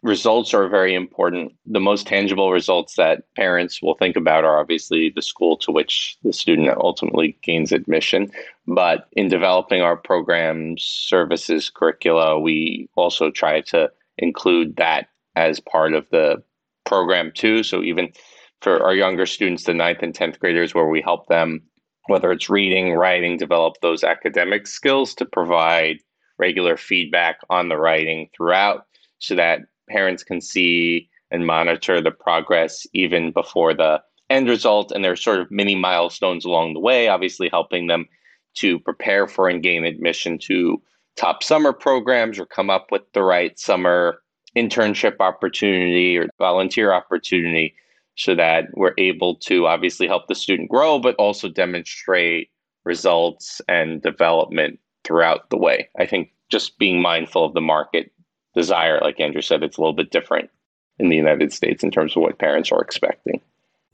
[0.02, 1.54] results are very important.
[1.66, 6.18] The most tangible results that parents will think about are obviously the school to which
[6.24, 8.32] the student ultimately gains admission.
[8.68, 15.94] But in developing our programs, services, curricula, we also try to include that as part
[15.94, 16.42] of the
[16.86, 17.64] program too.
[17.64, 18.10] So even
[18.62, 21.62] for our younger students, the ninth and 10th graders, where we help them,
[22.08, 25.98] whether it's reading, writing, develop those academic skills to provide
[26.40, 28.86] regular feedback on the writing throughout
[29.20, 34.91] so that parents can see and monitor the progress even before the end result.
[34.91, 38.08] And there's sort of many milestones along the way, obviously helping them
[38.56, 40.82] to prepare for and gain admission to
[41.15, 44.21] top summer programs or come up with the right summer
[44.56, 47.76] internship opportunity or volunteer opportunity
[48.15, 52.50] so that we're able to obviously help the student grow, but also demonstrate
[52.84, 55.88] results and development throughout the way.
[56.00, 58.12] I think just being mindful of the market
[58.58, 60.50] desire, like Andrew said, it's a little bit different
[61.00, 63.39] in the United States in terms of what parents are expecting.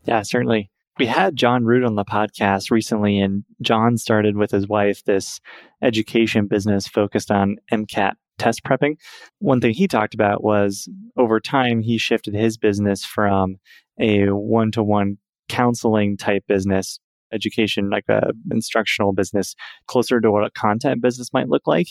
[0.06, 0.70] Yeah, certainly.
[1.00, 5.40] We had John Rood on the podcast recently, and John started with his wife this
[5.82, 8.98] education business focused on MCAT test prepping.
[9.40, 13.58] One thing he talked about was over time, he shifted his business from
[14.00, 15.18] a one to one
[15.50, 17.00] counseling type business,
[17.32, 19.56] education, like a instructional business,
[19.88, 21.88] closer to what a content business might look like.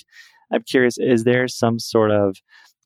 [0.52, 2.36] I'm curious, is there some sort of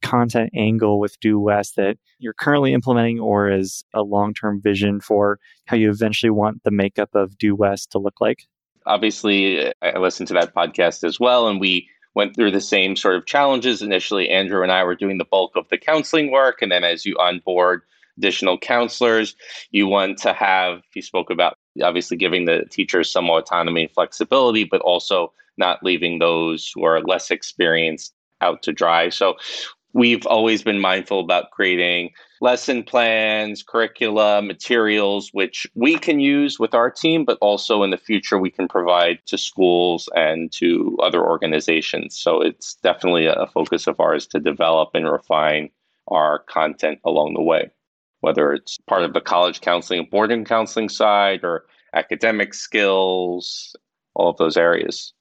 [0.02, 5.00] content angle with Due West that you're currently implementing or is a long term vision
[5.00, 8.46] for how you eventually want the makeup of Due West to look like?
[8.86, 13.16] Obviously, I listened to that podcast as well, and we went through the same sort
[13.16, 13.82] of challenges.
[13.82, 17.04] Initially, Andrew and I were doing the bulk of the counseling work, and then as
[17.04, 17.82] you onboard
[18.16, 19.34] additional counselors,
[19.70, 24.64] you want to have, you spoke about obviously giving the teachers some autonomy and flexibility,
[24.64, 29.08] but also not leaving those who are less experienced out to dry.
[29.08, 29.36] So
[29.92, 32.10] we've always been mindful about creating
[32.42, 37.96] lesson plans, curricula, materials, which we can use with our team, but also in the
[37.96, 42.14] future we can provide to schools and to other organizations.
[42.14, 45.70] So it's definitely a focus of ours to develop and refine
[46.08, 47.70] our content along the way,
[48.20, 51.64] whether it's part of the college counseling, and boarding counseling side, or
[51.96, 53.74] academic skills,
[54.14, 55.12] all of those areas.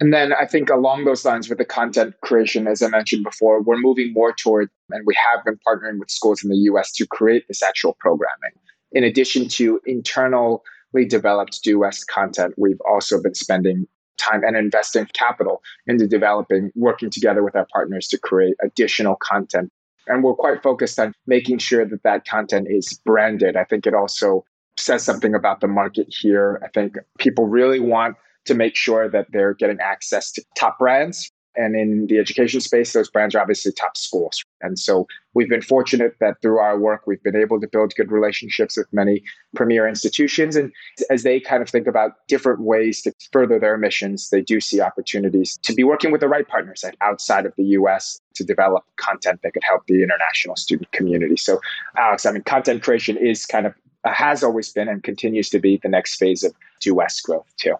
[0.00, 3.62] And then I think along those lines with the content creation, as I mentioned before,
[3.62, 7.06] we're moving more toward, and we have been partnering with schools in the US to
[7.06, 8.52] create this actual programming.
[8.92, 10.60] in addition to internally
[11.08, 13.86] developed Due West content, we've also been spending
[14.18, 19.70] time and investing capital into developing, working together with our partners to create additional content.
[20.06, 23.56] And we're quite focused on making sure that that content is branded.
[23.56, 24.44] I think it also
[24.82, 26.60] says something about the market here.
[26.64, 31.30] I think people really want to make sure that they're getting access to top brands
[31.54, 34.42] and in the education space, those brands are obviously top schools.
[34.62, 38.10] And so we've been fortunate that through our work, we've been able to build good
[38.10, 39.22] relationships with many
[39.54, 40.56] premier institutions.
[40.56, 40.72] And
[41.10, 44.80] as they kind of think about different ways to further their missions, they do see
[44.80, 49.40] opportunities to be working with the right partners outside of the US to develop content
[49.42, 51.36] that could help the international student community.
[51.36, 51.60] So,
[51.98, 53.74] Alex, I mean, content creation is kind of
[54.04, 57.46] Uh, has always been and continues to be the next phase of Due West growth,
[57.56, 57.74] too.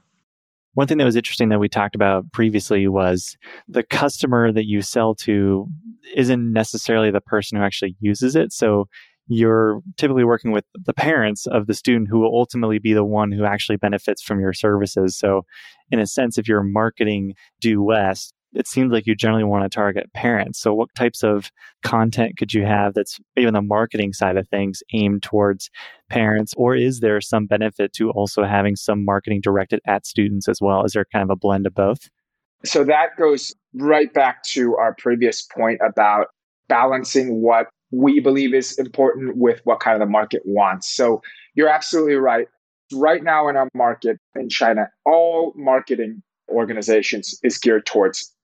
[0.75, 3.37] One thing that was interesting that we talked about previously was
[3.69, 5.67] the customer that you sell to
[6.15, 8.53] isn't necessarily the person who actually uses it.
[8.53, 8.89] So
[9.27, 13.33] you're typically working with the parents of the student who will ultimately be the one
[13.33, 15.17] who actually benefits from your services.
[15.17, 15.43] So,
[15.91, 19.75] in a sense, if you're marketing Due West, it seems like you generally want to
[19.75, 20.61] target parents.
[20.61, 21.51] So, what types of
[21.83, 25.71] content could you have that's even the marketing side of things aimed towards
[26.11, 26.55] parents?
[26.57, 30.85] Or is there some benefit to also having some marketing directed at students as well?
[30.85, 32.09] Is there kind of a blend of both?
[32.65, 36.29] So, that goes right back to our previous point about
[36.69, 40.95] balancing what we believe is important with what kind of the market wants.
[40.95, 41.23] So,
[41.55, 42.49] you're absolutely right.
[42.95, 48.35] Right now in our market in China, all marketing organizations is geared towards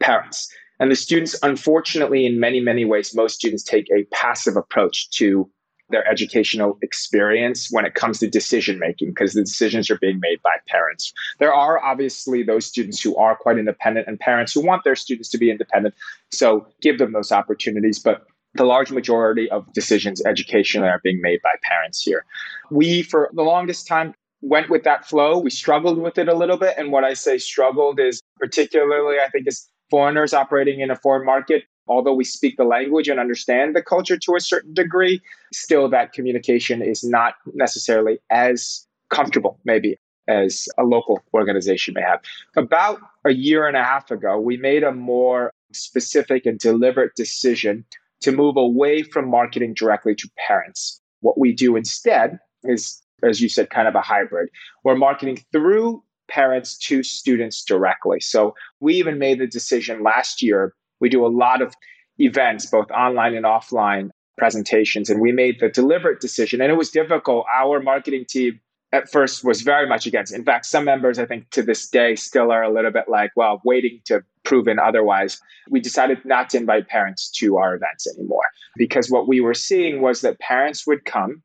[0.00, 0.52] parents.
[0.80, 5.48] And the students, unfortunately, in many, many ways, most students take a passive approach to
[5.90, 10.40] their educational experience when it comes to decision making because the decisions are being made
[10.42, 11.12] by parents.
[11.38, 15.28] There are obviously those students who are quite independent and parents who want their students
[15.30, 15.94] to be independent.
[16.32, 17.98] So give them those opportunities.
[17.98, 18.22] But
[18.54, 22.24] the large majority of decisions educationally are being made by parents here.
[22.70, 25.38] We, for the longest time, went with that flow.
[25.38, 26.74] We struggled with it a little bit.
[26.78, 31.24] And what I say struggled is particularly, I think, is foreigners operating in a foreign
[31.24, 35.22] market, although we speak the language and understand the culture to a certain degree,
[35.52, 42.18] still that communication is not necessarily as comfortable, maybe, as a local organization may have.
[42.56, 47.84] About a year and a half ago, we made a more specific and deliberate decision
[48.22, 51.00] to move away from marketing directly to parents.
[51.20, 54.48] What we do instead is, as you said, kind of a hybrid.
[54.82, 58.20] We're marketing through parents to students directly.
[58.20, 60.74] So we even made the decision last year.
[61.00, 61.74] We do a lot of
[62.18, 66.60] events, both online and offline presentations, and we made the deliberate decision.
[66.60, 67.46] And it was difficult.
[67.54, 68.60] Our marketing team
[68.92, 70.32] at first was very much against.
[70.32, 73.32] In fact, some members, I think, to this day, still are a little bit like,
[73.34, 75.40] well, waiting to prove it otherwise.
[75.68, 78.44] We decided not to invite parents to our events anymore
[78.76, 81.42] because what we were seeing was that parents would come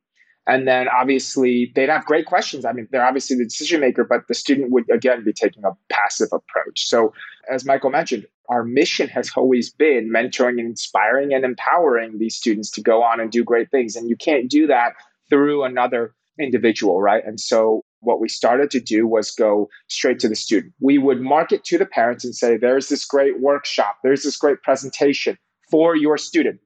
[0.50, 2.64] and then obviously they'd have great questions.
[2.64, 5.70] I mean, they're obviously the decision maker, but the student would again be taking a
[5.88, 6.88] passive approach.
[6.88, 7.12] So,
[7.48, 12.68] as Michael mentioned, our mission has always been mentoring and inspiring and empowering these students
[12.72, 13.94] to go on and do great things.
[13.94, 14.94] And you can't do that
[15.28, 17.24] through another individual, right?
[17.24, 20.72] And so what we started to do was go straight to the student.
[20.80, 24.62] We would market to the parents and say, there's this great workshop, there's this great
[24.62, 25.38] presentation
[25.70, 26.58] for your student.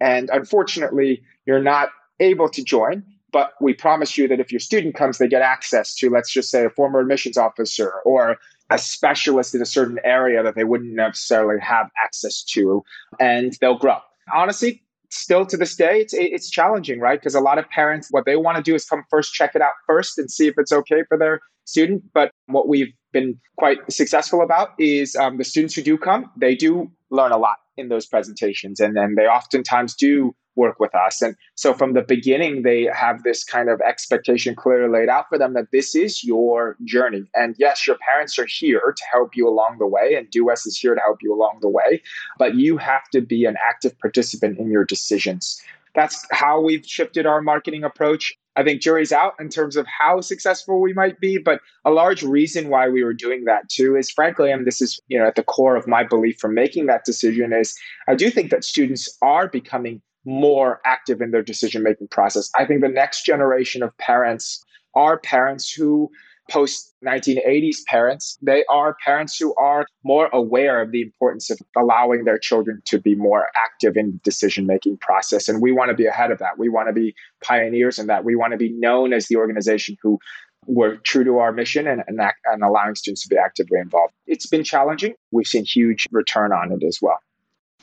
[0.00, 1.88] And unfortunately, you're not
[2.20, 3.02] able to join.
[3.32, 6.50] But we promise you that if your student comes, they get access to, let's just
[6.50, 8.36] say, a former admissions officer or
[8.70, 12.82] a specialist in a certain area that they wouldn't necessarily have access to,
[13.18, 13.98] and they'll grow.
[14.32, 17.20] Honestly, still to this day, it's it's challenging, right?
[17.20, 19.62] Because a lot of parents, what they want to do is come first, check it
[19.62, 22.02] out first, and see if it's okay for their student.
[22.12, 26.54] But what we've been quite successful about is um, the students who do come, they
[26.54, 31.22] do learn a lot in those presentations, and then they oftentimes do work with us.
[31.22, 35.38] And so from the beginning, they have this kind of expectation clearly laid out for
[35.38, 37.24] them that this is your journey.
[37.34, 40.66] And yes, your parents are here to help you along the way, and Due West
[40.66, 42.02] is here to help you along the way,
[42.38, 45.62] but you have to be an active participant in your decisions.
[45.94, 48.34] That's how we've shifted our marketing approach.
[48.56, 52.22] I think jury's out in terms of how successful we might be, but a large
[52.22, 55.36] reason why we were doing that too is frankly, and this is you know at
[55.36, 57.74] the core of my belief for making that decision is
[58.08, 62.50] I do think that students are becoming more active in their decision making process.
[62.56, 64.64] I think the next generation of parents
[64.94, 66.10] are parents who
[66.50, 72.24] post 1980s parents they are parents who are more aware of the importance of allowing
[72.24, 75.48] their children to be more active in the decision making process.
[75.48, 76.58] And we want to be ahead of that.
[76.58, 77.14] We want to be
[77.44, 78.24] pioneers in that.
[78.24, 80.18] We want to be known as the organization who
[80.66, 84.12] were true to our mission and, and, and allowing students to be actively involved.
[84.26, 85.14] It's been challenging.
[85.30, 87.18] We've seen huge return on it as well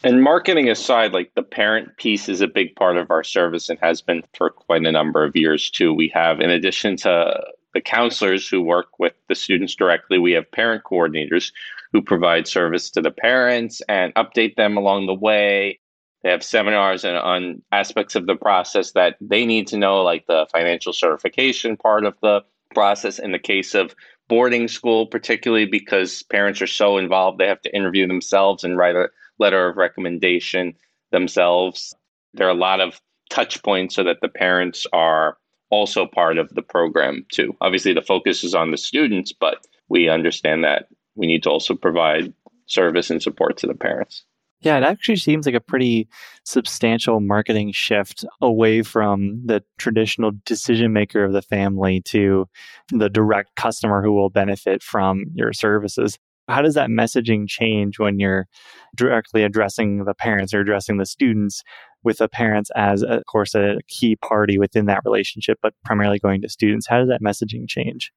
[0.02, 3.78] And marketing aside, like the parent piece is a big part of our service and
[3.80, 5.93] has been for quite a number of years too.
[5.93, 7.43] We have, in addition to
[7.74, 11.52] the counselors who work with the students directly, we have parent coordinators
[11.91, 15.80] who provide service to the parents and update them along the way.
[16.24, 20.28] They have seminars on, on aspects of the process that they need to know, like
[20.28, 22.41] the financial certification part of the
[22.74, 23.20] process.
[23.20, 23.95] In the case of
[24.30, 28.95] boarding school, particularly because parents are so involved, they have to interview themselves and write
[28.95, 29.10] a
[29.40, 30.74] letter of recommendation
[31.12, 31.96] themselves.
[32.34, 35.38] There are a lot of touch points so that the parents are
[35.70, 37.56] also part of the program too.
[37.62, 41.76] Obviously, the focus is on the students, but we understand that we need to also
[41.76, 42.34] provide
[42.66, 44.24] service and support to the parents.
[44.62, 46.10] Yeah, it actually seems like a pretty
[46.44, 52.46] substantial marketing shift away from the traditional decision maker of the family to
[52.92, 56.20] the direct customer who will benefit from your services.
[56.50, 58.47] How does that messaging change when you're
[58.95, 61.62] directly addressing the parents or addressing the students
[62.04, 66.41] with the parents as, of course, a key party within that relationship, but primarily going
[66.41, 66.88] to students?
[66.88, 68.12] How does that messaging change?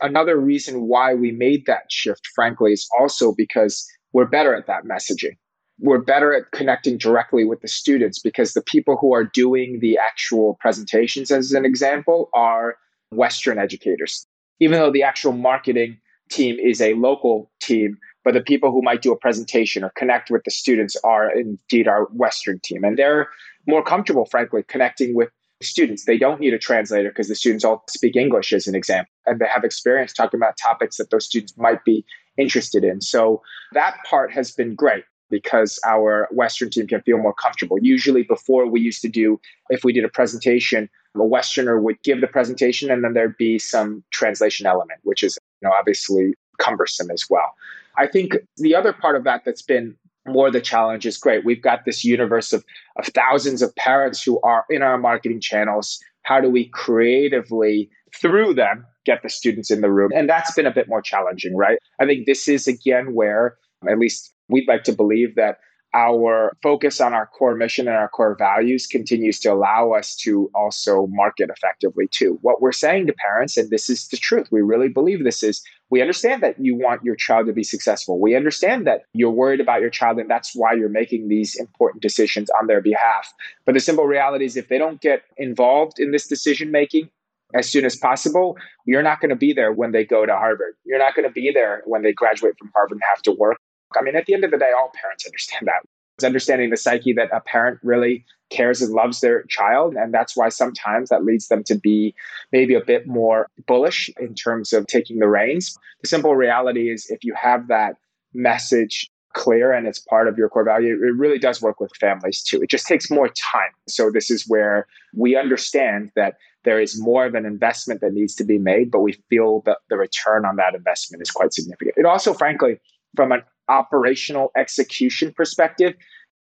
[0.00, 4.84] Another reason why we made that shift, frankly, is also because we're better at that
[4.84, 5.36] messaging
[5.80, 9.98] we're better at connecting directly with the students because the people who are doing the
[9.98, 12.76] actual presentations, as an example, are
[13.10, 14.26] Western educators.
[14.60, 15.98] Even though the actual marketing
[16.30, 20.30] team is a local team, but the people who might do a presentation or connect
[20.30, 22.84] with the students are indeed our Western team.
[22.84, 23.28] And they're
[23.66, 25.30] more comfortable, frankly, connecting with
[25.62, 26.04] students.
[26.04, 29.40] They don't need a translator because the students all speak English, as an example, and
[29.40, 32.04] they have experience talking about topics that those students might be
[32.36, 33.00] interested in.
[33.00, 37.78] So that part has been great because our Western team can feel more comfortable.
[37.80, 42.20] Usually, before we used to do, if we did a presentation, a Westerner would give
[42.20, 47.24] the presentation and then there'd be some translation element, which is know, obviously cumbersome as
[47.28, 47.54] well.
[47.98, 49.96] I think the other part of that that's been
[50.26, 51.44] more the challenge is great.
[51.44, 52.64] We've got this universe of,
[52.96, 56.00] of thousands of parents who are in our marketing channels.
[56.22, 60.10] How do we creatively, through them, get the students in the room?
[60.14, 61.78] And that's been a bit more challenging, right?
[62.00, 63.56] I think this is again where,
[63.86, 65.58] at least We'd like to believe that
[65.94, 70.50] our focus on our core mission and our core values continues to allow us to
[70.54, 72.38] also market effectively too.
[72.42, 75.62] What we're saying to parents, and this is the truth, we really believe this is
[75.90, 78.20] we understand that you want your child to be successful.
[78.20, 82.02] We understand that you're worried about your child, and that's why you're making these important
[82.02, 83.32] decisions on their behalf.
[83.64, 87.10] But the simple reality is, if they don't get involved in this decision making,
[87.54, 90.74] as soon as possible, you're not going to be there when they go to Harvard.
[90.84, 93.58] You're not going to be there when they graduate from Harvard and have to work
[93.98, 95.88] I mean, at the end of the day, all parents understand that.
[96.16, 99.94] It's understanding the psyche that a parent really cares and loves their child.
[99.94, 102.14] And that's why sometimes that leads them to be
[102.52, 105.76] maybe a bit more bullish in terms of taking the reins.
[106.02, 107.96] The simple reality is if you have that
[108.32, 112.42] message clear and it's part of your core value, it really does work with families
[112.42, 112.62] too.
[112.62, 113.72] It just takes more time.
[113.88, 118.34] So this is where we understand that there is more of an investment that needs
[118.36, 121.96] to be made, but we feel that the return on that investment is quite significant.
[121.96, 122.78] It also, frankly,
[123.16, 125.94] from an operational execution perspective,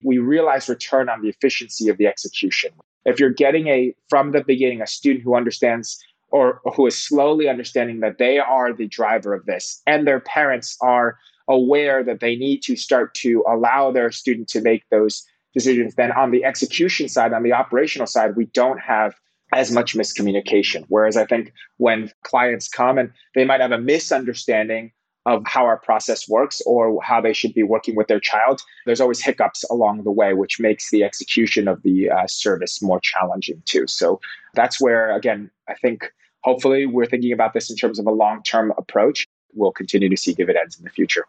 [0.02, 2.70] we realize return on the efficiency of the execution.
[3.04, 7.48] If you're getting a from the beginning a student who understands or who is slowly
[7.48, 11.18] understanding that they are the driver of this and their parents are
[11.48, 16.12] aware that they need to start to allow their student to make those decisions then
[16.12, 19.14] on the execution side on the operational side we don't have
[19.52, 24.92] as much miscommunication whereas i think when clients come and they might have a misunderstanding
[25.26, 29.00] of how our process works or how they should be working with their child, there's
[29.00, 33.62] always hiccups along the way, which makes the execution of the uh, service more challenging
[33.66, 33.86] too.
[33.86, 34.20] So
[34.54, 36.10] that's where, again, I think
[36.42, 39.26] hopefully we're thinking about this in terms of a long term approach.
[39.52, 41.26] We'll continue to see dividends in the future.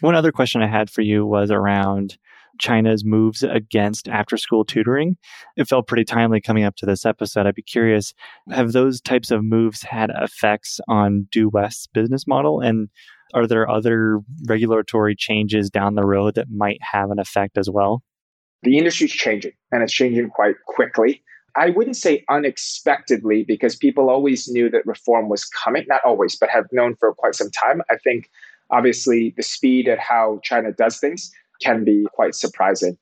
[0.00, 2.16] One other question I had for you was around
[2.60, 5.16] China's moves against after school tutoring.
[5.56, 7.46] It felt pretty timely coming up to this episode.
[7.46, 8.12] I'd be curious
[8.50, 12.60] have those types of moves had effects on Due West's business model?
[12.60, 12.88] And
[13.34, 18.02] are there other regulatory changes down the road that might have an effect as well?
[18.62, 21.22] The industry is changing and it's changing quite quickly.
[21.56, 26.50] I wouldn't say unexpectedly because people always knew that reform was coming, not always, but
[26.50, 27.82] have known for quite some time.
[27.90, 28.30] I think
[28.70, 31.32] obviously the speed at how China does things
[31.62, 32.96] can be quite surprising.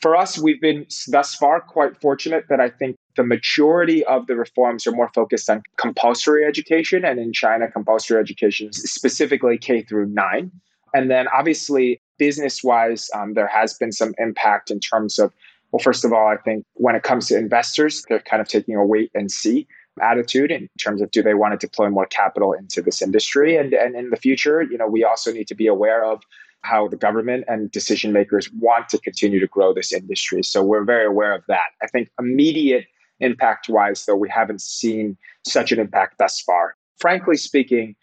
[0.00, 4.34] For us, we've been thus far quite fortunate that I think the majority of the
[4.34, 9.82] reforms are more focused on compulsory education, and in China, compulsory education is specifically K
[9.82, 10.50] through nine.
[10.94, 15.32] And then obviously, business wise, um, there has been some impact in terms of,
[15.70, 18.76] well, first of all, I think when it comes to investors, they're kind of taking
[18.76, 19.66] a wait and see
[20.00, 23.74] attitude in terms of do they want to deploy more capital into this industry and
[23.74, 26.22] and in the future you know we also need to be aware of
[26.62, 30.42] how the government and decision makers want to continue to grow this industry.
[30.42, 31.70] So we're very aware of that.
[31.82, 32.86] I think immediate
[33.20, 36.76] impact wise, though, we haven't seen such an impact thus far.
[36.98, 37.96] Frankly speaking,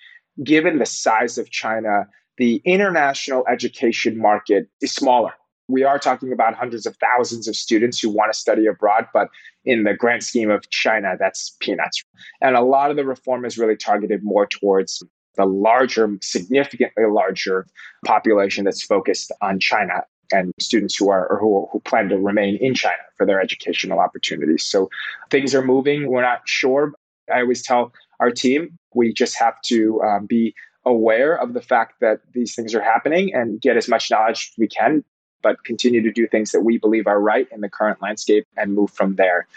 [0.43, 5.33] given the size of China, the international education market is smaller.
[5.69, 9.27] We are talking about hundreds of thousands of students who want to study abroad, but
[9.65, 12.03] in the grand scheme of China, that's peanuts.
[12.41, 15.03] And a lot of the reform is really targeted more towards
[15.37, 17.65] the larger, significantly larger
[18.05, 22.57] population that's focused on China and students who are or who, who plan to remain
[22.57, 24.63] in China for their educational opportunities.
[24.63, 24.89] So
[25.29, 26.07] things are moving.
[26.11, 26.93] We're not sure.
[27.33, 30.53] I always tell our team we just have to um, be
[30.85, 34.57] aware of the fact that these things are happening and get as much knowledge as
[34.57, 35.03] we can,
[35.41, 38.73] but continue to do things that we believe are right in the current landscape and
[38.73, 39.47] move from there.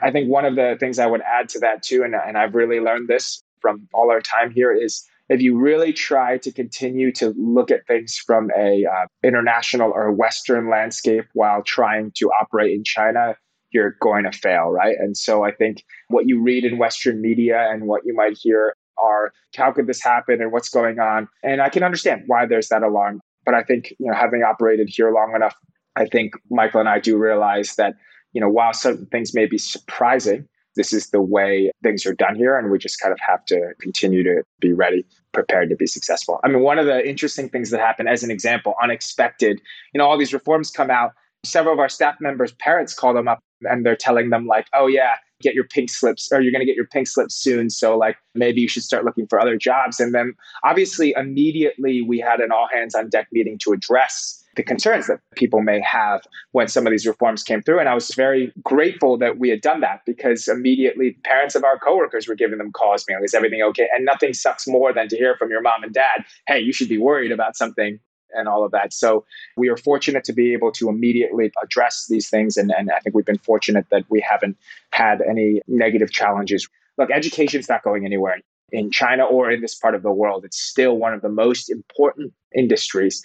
[0.00, 2.54] I think one of the things I would add to that too, and, and I've
[2.54, 7.12] really learned this from all our time here, is if you really try to continue
[7.12, 12.72] to look at things from a uh, international or Western landscape while trying to operate
[12.72, 13.36] in China,
[13.70, 14.96] you're going to fail, right?
[14.98, 18.74] And so I think what you read in Western media and what you might hear
[18.96, 21.28] are how could this happen and what's going on?
[21.42, 23.20] And I can understand why there's that alarm.
[23.44, 25.54] But I think, you know, having operated here long enough,
[25.96, 27.94] I think Michael and I do realize that,
[28.32, 30.46] you know, while certain things may be surprising,
[30.78, 32.56] this is the way things are done here.
[32.56, 36.38] And we just kind of have to continue to be ready, prepared to be successful.
[36.44, 39.60] I mean, one of the interesting things that happened, as an example, unexpected,
[39.92, 41.12] you know, all these reforms come out.
[41.44, 44.86] Several of our staff members' parents call them up and they're telling them, like, oh,
[44.86, 47.70] yeah, get your pink slips or you're going to get your pink slips soon.
[47.70, 50.00] So, like, maybe you should start looking for other jobs.
[50.00, 54.64] And then, obviously, immediately we had an all hands on deck meeting to address the
[54.64, 57.78] concerns that people may have when some of these reforms came through.
[57.78, 61.78] And I was very grateful that we had done that because immediately parents of our
[61.78, 63.86] coworkers were giving them calls, being like, is everything okay?
[63.94, 66.88] And nothing sucks more than to hear from your mom and dad, hey, you should
[66.88, 68.00] be worried about something
[68.34, 68.92] and all of that.
[68.92, 69.24] So
[69.56, 72.56] we are fortunate to be able to immediately address these things.
[72.56, 74.58] And, and I think we've been fortunate that we haven't
[74.90, 76.68] had any negative challenges.
[76.98, 78.38] Look, education's not going anywhere
[78.72, 80.44] in China or in this part of the world.
[80.44, 83.22] It's still one of the most important industries.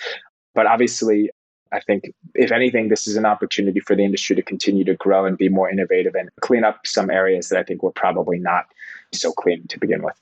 [0.53, 1.29] But obviously,
[1.71, 5.25] I think if anything, this is an opportunity for the industry to continue to grow
[5.25, 8.65] and be more innovative and clean up some areas that I think were probably not
[9.11, 10.15] so clean to begin with.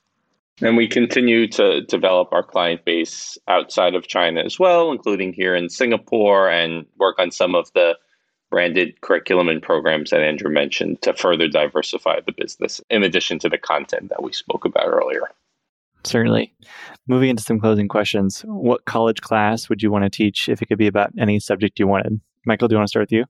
[0.60, 5.54] And we continue to develop our client base outside of China as well, including here
[5.54, 7.96] in Singapore, and work on some of the
[8.50, 13.48] branded curriculum and programs that Andrew mentioned to further diversify the business, in addition to
[13.48, 15.22] the content that we spoke about earlier.
[16.04, 16.52] Certainly.
[17.06, 20.66] Moving into some closing questions, what college class would you want to teach if it
[20.66, 22.20] could be about any subject you wanted?
[22.44, 23.24] Michael, do you want to start with you?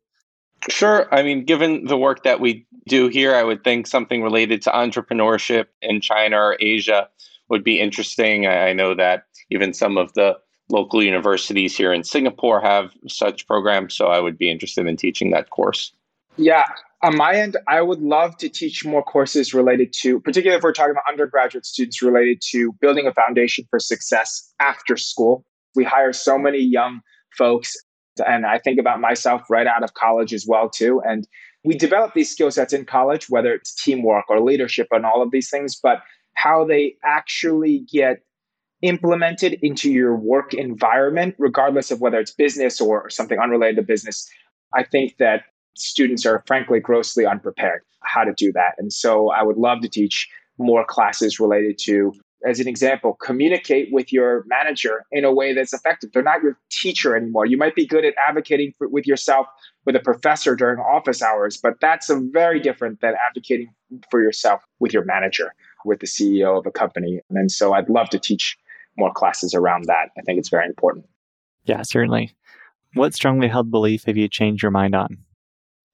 [0.69, 1.13] Sure.
[1.13, 4.71] I mean, given the work that we do here, I would think something related to
[4.71, 7.09] entrepreneurship in China or Asia
[7.49, 8.47] would be interesting.
[8.47, 10.39] I know that even some of the
[10.71, 15.33] local universities here in Singapore have such programs, so I would be interested in teaching
[15.33, 15.93] that course.
[16.37, 16.65] Yeah,
[17.03, 20.73] on my end, I would love to teach more courses related to, particularly if we're
[20.73, 25.45] talking about undergraduate students, related to building a foundation for success after school.
[25.75, 27.01] We hire so many young
[27.37, 27.75] folks,
[28.27, 31.03] and I think about myself right out of college as well too.
[31.05, 31.27] And
[31.65, 35.31] we develop these skill sets in college, whether it's teamwork or leadership and all of
[35.31, 35.99] these things, but
[36.35, 38.19] how they actually get
[38.81, 44.29] implemented into your work environment, regardless of whether it's business or something unrelated to business.
[44.75, 45.43] I think that
[45.75, 48.75] students are frankly grossly unprepared how to do that.
[48.79, 52.13] And so I would love to teach more classes related to,
[52.47, 56.11] as an example, communicate with your manager in a way that's effective.
[56.13, 57.47] They're not your teacher anymore.
[57.47, 59.47] You might be good at advocating for, with yourself
[59.87, 63.73] with a professor during office hours, but that's a very different than advocating
[64.11, 65.55] for yourself with your manager,
[65.85, 67.21] with the CEO of a company.
[67.31, 68.57] And so I'd love to teach
[68.97, 70.11] more classes around that.
[70.19, 71.07] I think it's very important.
[71.65, 72.35] Yeah, certainly.
[72.95, 75.19] What strongly held belief have you changed your mind on?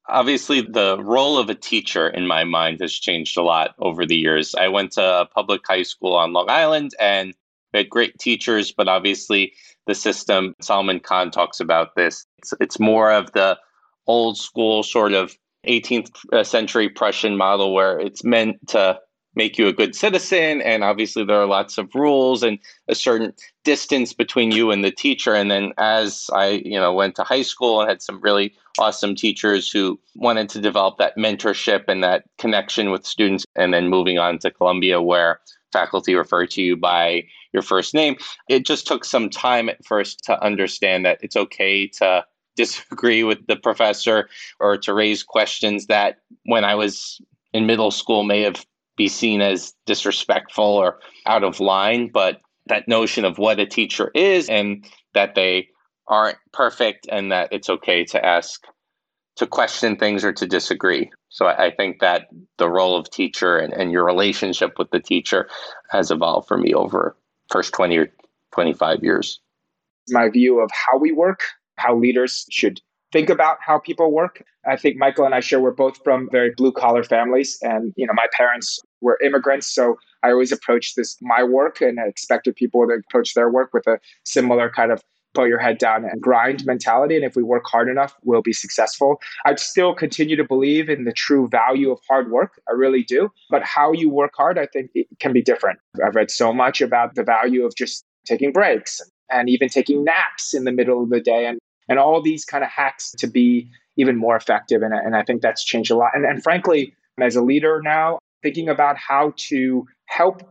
[0.08, 4.16] Obviously, the role of a teacher in my mind has changed a lot over the
[4.16, 4.54] years.
[4.54, 7.34] I went to a public high school on Long Island and
[7.72, 9.52] we had great teachers, but obviously,
[9.86, 12.26] the system, Salman Khan talks about this.
[12.38, 13.58] It's, it's more of the
[14.06, 15.36] old school sort of
[15.66, 18.98] 18th uh, century Prussian model where it's meant to
[19.34, 20.60] make you a good citizen.
[20.62, 22.58] And obviously, there are lots of rules and
[22.88, 23.32] a certain
[23.64, 25.34] distance between you and the teacher.
[25.34, 29.14] And then, as I, you know, went to high school and had some really awesome
[29.14, 34.18] teachers who wanted to develop that mentorship and that connection with students, and then moving
[34.18, 35.40] on to Columbia, where
[35.72, 38.16] faculty refer to you by your first name.
[38.48, 42.24] It just took some time at first to understand that it's okay to
[42.56, 44.28] disagree with the professor
[44.60, 47.20] or to raise questions that when I was
[47.52, 48.64] in middle school may have
[48.98, 54.10] be seen as disrespectful or out of line, but that notion of what a teacher
[54.14, 54.84] is and
[55.14, 55.68] that they
[56.06, 58.62] aren't perfect and that it's okay to ask
[59.36, 61.10] to question things or to disagree.
[61.28, 62.26] So I, think that
[62.56, 65.48] the role of teacher and, and your relationship with the teacher
[65.90, 67.16] has evolved for me over
[67.50, 68.08] first 20 or
[68.52, 69.40] 25 years.
[70.08, 71.42] My view of how we work,
[71.76, 72.80] how leaders should
[73.12, 74.42] think about how people work.
[74.66, 78.06] I think Michael and I share we're both from very blue collar families and you
[78.06, 82.56] know my parents were immigrants so I always approach this my work and I expected
[82.56, 85.02] people to approach their work with a similar kind of
[85.34, 87.16] put your head down and grind mentality.
[87.16, 89.20] And if we work hard enough, we'll be successful.
[89.44, 92.60] I still continue to believe in the true value of hard work.
[92.68, 93.30] I really do.
[93.50, 94.90] But how you work hard, I think
[95.20, 95.78] can be different.
[96.04, 100.54] I've read so much about the value of just taking breaks and even taking naps
[100.54, 103.68] in the middle of the day and, and all these kind of hacks to be
[103.96, 104.82] even more effective.
[104.82, 106.10] And, and I think that's changed a lot.
[106.14, 110.42] And, and frankly, as a leader now, thinking about how to help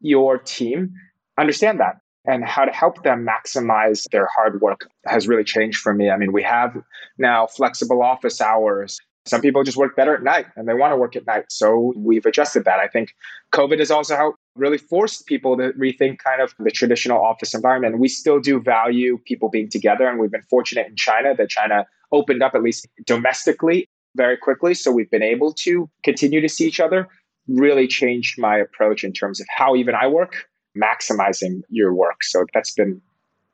[0.00, 0.92] your team
[1.38, 5.92] understand that and how to help them maximize their hard work has really changed for
[5.92, 6.10] me.
[6.10, 6.76] I mean, we have
[7.18, 8.98] now flexible office hours.
[9.24, 11.44] Some people just work better at night and they want to work at night.
[11.48, 12.80] So we've adjusted that.
[12.80, 13.14] I think
[13.52, 17.98] COVID has also helped really forced people to rethink kind of the traditional office environment.
[17.98, 20.08] We still do value people being together.
[20.08, 24.74] And we've been fortunate in China that China opened up at least domestically very quickly.
[24.74, 27.08] So we've been able to continue to see each other.
[27.48, 32.22] Really changed my approach in terms of how even I work maximizing your work.
[32.22, 33.00] So that's been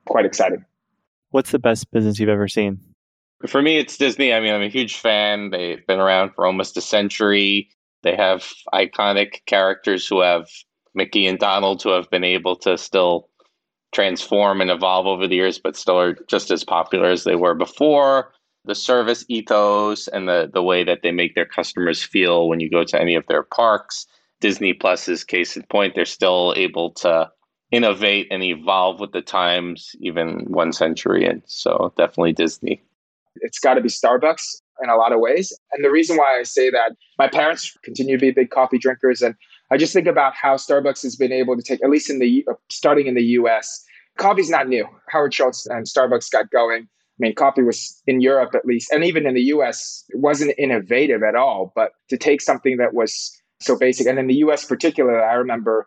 [0.07, 0.65] quite exciting.
[1.31, 2.81] What's the best business you've ever seen?
[3.47, 4.33] For me, it's Disney.
[4.33, 5.51] I mean, I'm a huge fan.
[5.51, 7.69] They've been around for almost a century.
[8.03, 10.49] They have iconic characters who have
[10.95, 13.29] Mickey and Donald who have been able to still
[13.93, 17.55] transform and evolve over the years, but still are just as popular as they were
[17.55, 18.33] before.
[18.65, 22.71] The service ethos and the, the way that they make their customers feel when you
[22.71, 24.07] go to any of their parks
[24.41, 25.95] Disney Plus is case in point.
[25.95, 27.31] They're still able to
[27.71, 31.43] innovate and evolve with the times, even one century in.
[31.47, 32.83] So definitely Disney.
[33.37, 35.57] It's got to be Starbucks in a lot of ways.
[35.73, 39.23] And the reason why I say that, my parents continue to be big coffee drinkers.
[39.23, 39.35] And
[39.71, 42.45] I just think about how Starbucks has been able to take, at least in the
[42.71, 43.85] starting in the US,
[44.17, 44.87] coffee's not new.
[45.09, 46.89] Howard Schultz and Starbucks got going.
[47.19, 50.55] I mean, coffee was in Europe at least, and even in the US, it wasn't
[50.57, 51.73] innovative at all.
[51.75, 54.07] But to take something that was so basic.
[54.07, 55.87] And in the US particularly, I remember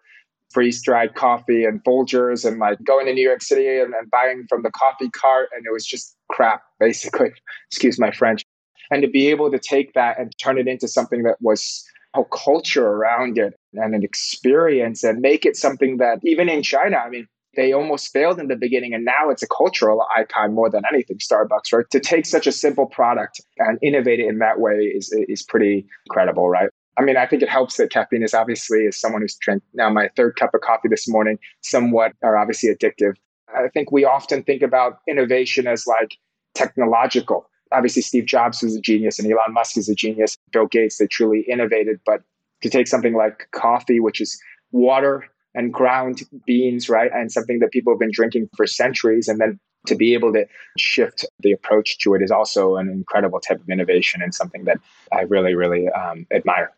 [0.52, 4.46] freeze dried coffee and Folgers and like going to New York City and, and buying
[4.50, 7.32] from the coffee cart and it was just crap, basically.
[7.72, 8.44] Excuse my French.
[8.90, 12.26] And to be able to take that and turn it into something that was a
[12.26, 17.10] culture around it and an experience and make it something that even in China, I
[17.10, 20.84] mean, they almost failed in the beginning and now it's a cultural icon more than
[20.92, 24.76] anything starbucks right to take such a simple product and innovate it in that way
[24.76, 28.86] is is pretty incredible right I mean, I think it helps that caffeine is obviously,
[28.86, 32.70] as someone who's drank now my third cup of coffee this morning, somewhat are obviously
[32.70, 33.14] addictive.
[33.56, 36.18] I think we often think about innovation as like
[36.54, 37.50] technological.
[37.72, 40.38] Obviously, Steve Jobs was a genius and Elon Musk is a genius.
[40.52, 42.00] Bill Gates, they truly innovated.
[42.06, 42.24] But
[42.62, 44.40] to take something like coffee, which is
[44.72, 47.12] water and ground beans, right?
[47.14, 50.46] And something that people have been drinking for centuries, and then to be able to
[50.78, 54.80] shift the approach to it is also an incredible type of innovation and something that
[55.12, 56.72] I really, really um, admire.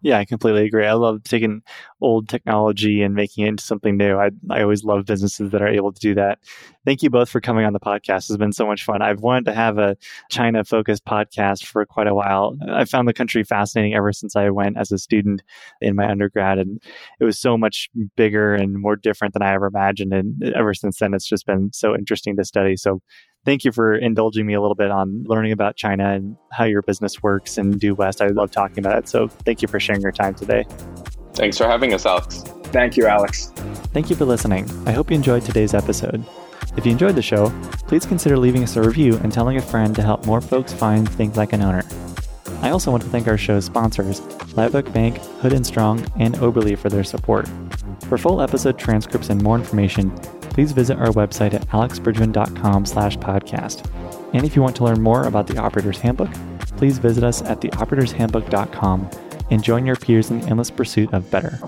[0.00, 0.86] Yeah, I completely agree.
[0.86, 1.60] I love taking
[2.00, 4.16] old technology and making it into something new.
[4.16, 6.38] I, I always love businesses that are able to do that.
[6.84, 8.30] Thank you both for coming on the podcast.
[8.30, 9.02] It's been so much fun.
[9.02, 9.96] I've wanted to have a
[10.30, 12.56] China focused podcast for quite a while.
[12.70, 15.42] I found the country fascinating ever since I went as a student
[15.80, 16.80] in my undergrad, and
[17.18, 20.12] it was so much bigger and more different than I ever imagined.
[20.12, 22.76] And ever since then, it's just been so interesting to study.
[22.76, 23.02] So
[23.48, 26.82] thank you for indulging me a little bit on learning about China and how your
[26.82, 28.20] business works and Due West.
[28.20, 29.08] I love talking about it.
[29.08, 30.66] So thank you for sharing your time today.
[31.32, 32.42] Thanks for having us, Alex.
[32.64, 33.46] Thank you, Alex.
[33.94, 34.68] Thank you for listening.
[34.86, 36.26] I hope you enjoyed today's episode.
[36.76, 37.48] If you enjoyed the show,
[37.86, 41.08] please consider leaving us a review and telling a friend to help more folks find
[41.08, 41.84] Think Like an Owner.
[42.60, 44.20] I also want to thank our show's sponsors,
[44.58, 47.48] Live Oak Bank, Hood and Strong, and Oberle for their support.
[48.08, 50.12] For full episode transcripts and more information,
[50.58, 53.88] please visit our website at alexbridgeman.com slash podcast.
[54.34, 56.32] And if you want to learn more about the Operator's Handbook,
[56.76, 59.08] please visit us at theoperatorshandbook.com
[59.52, 61.60] and join your peers in the endless pursuit of better.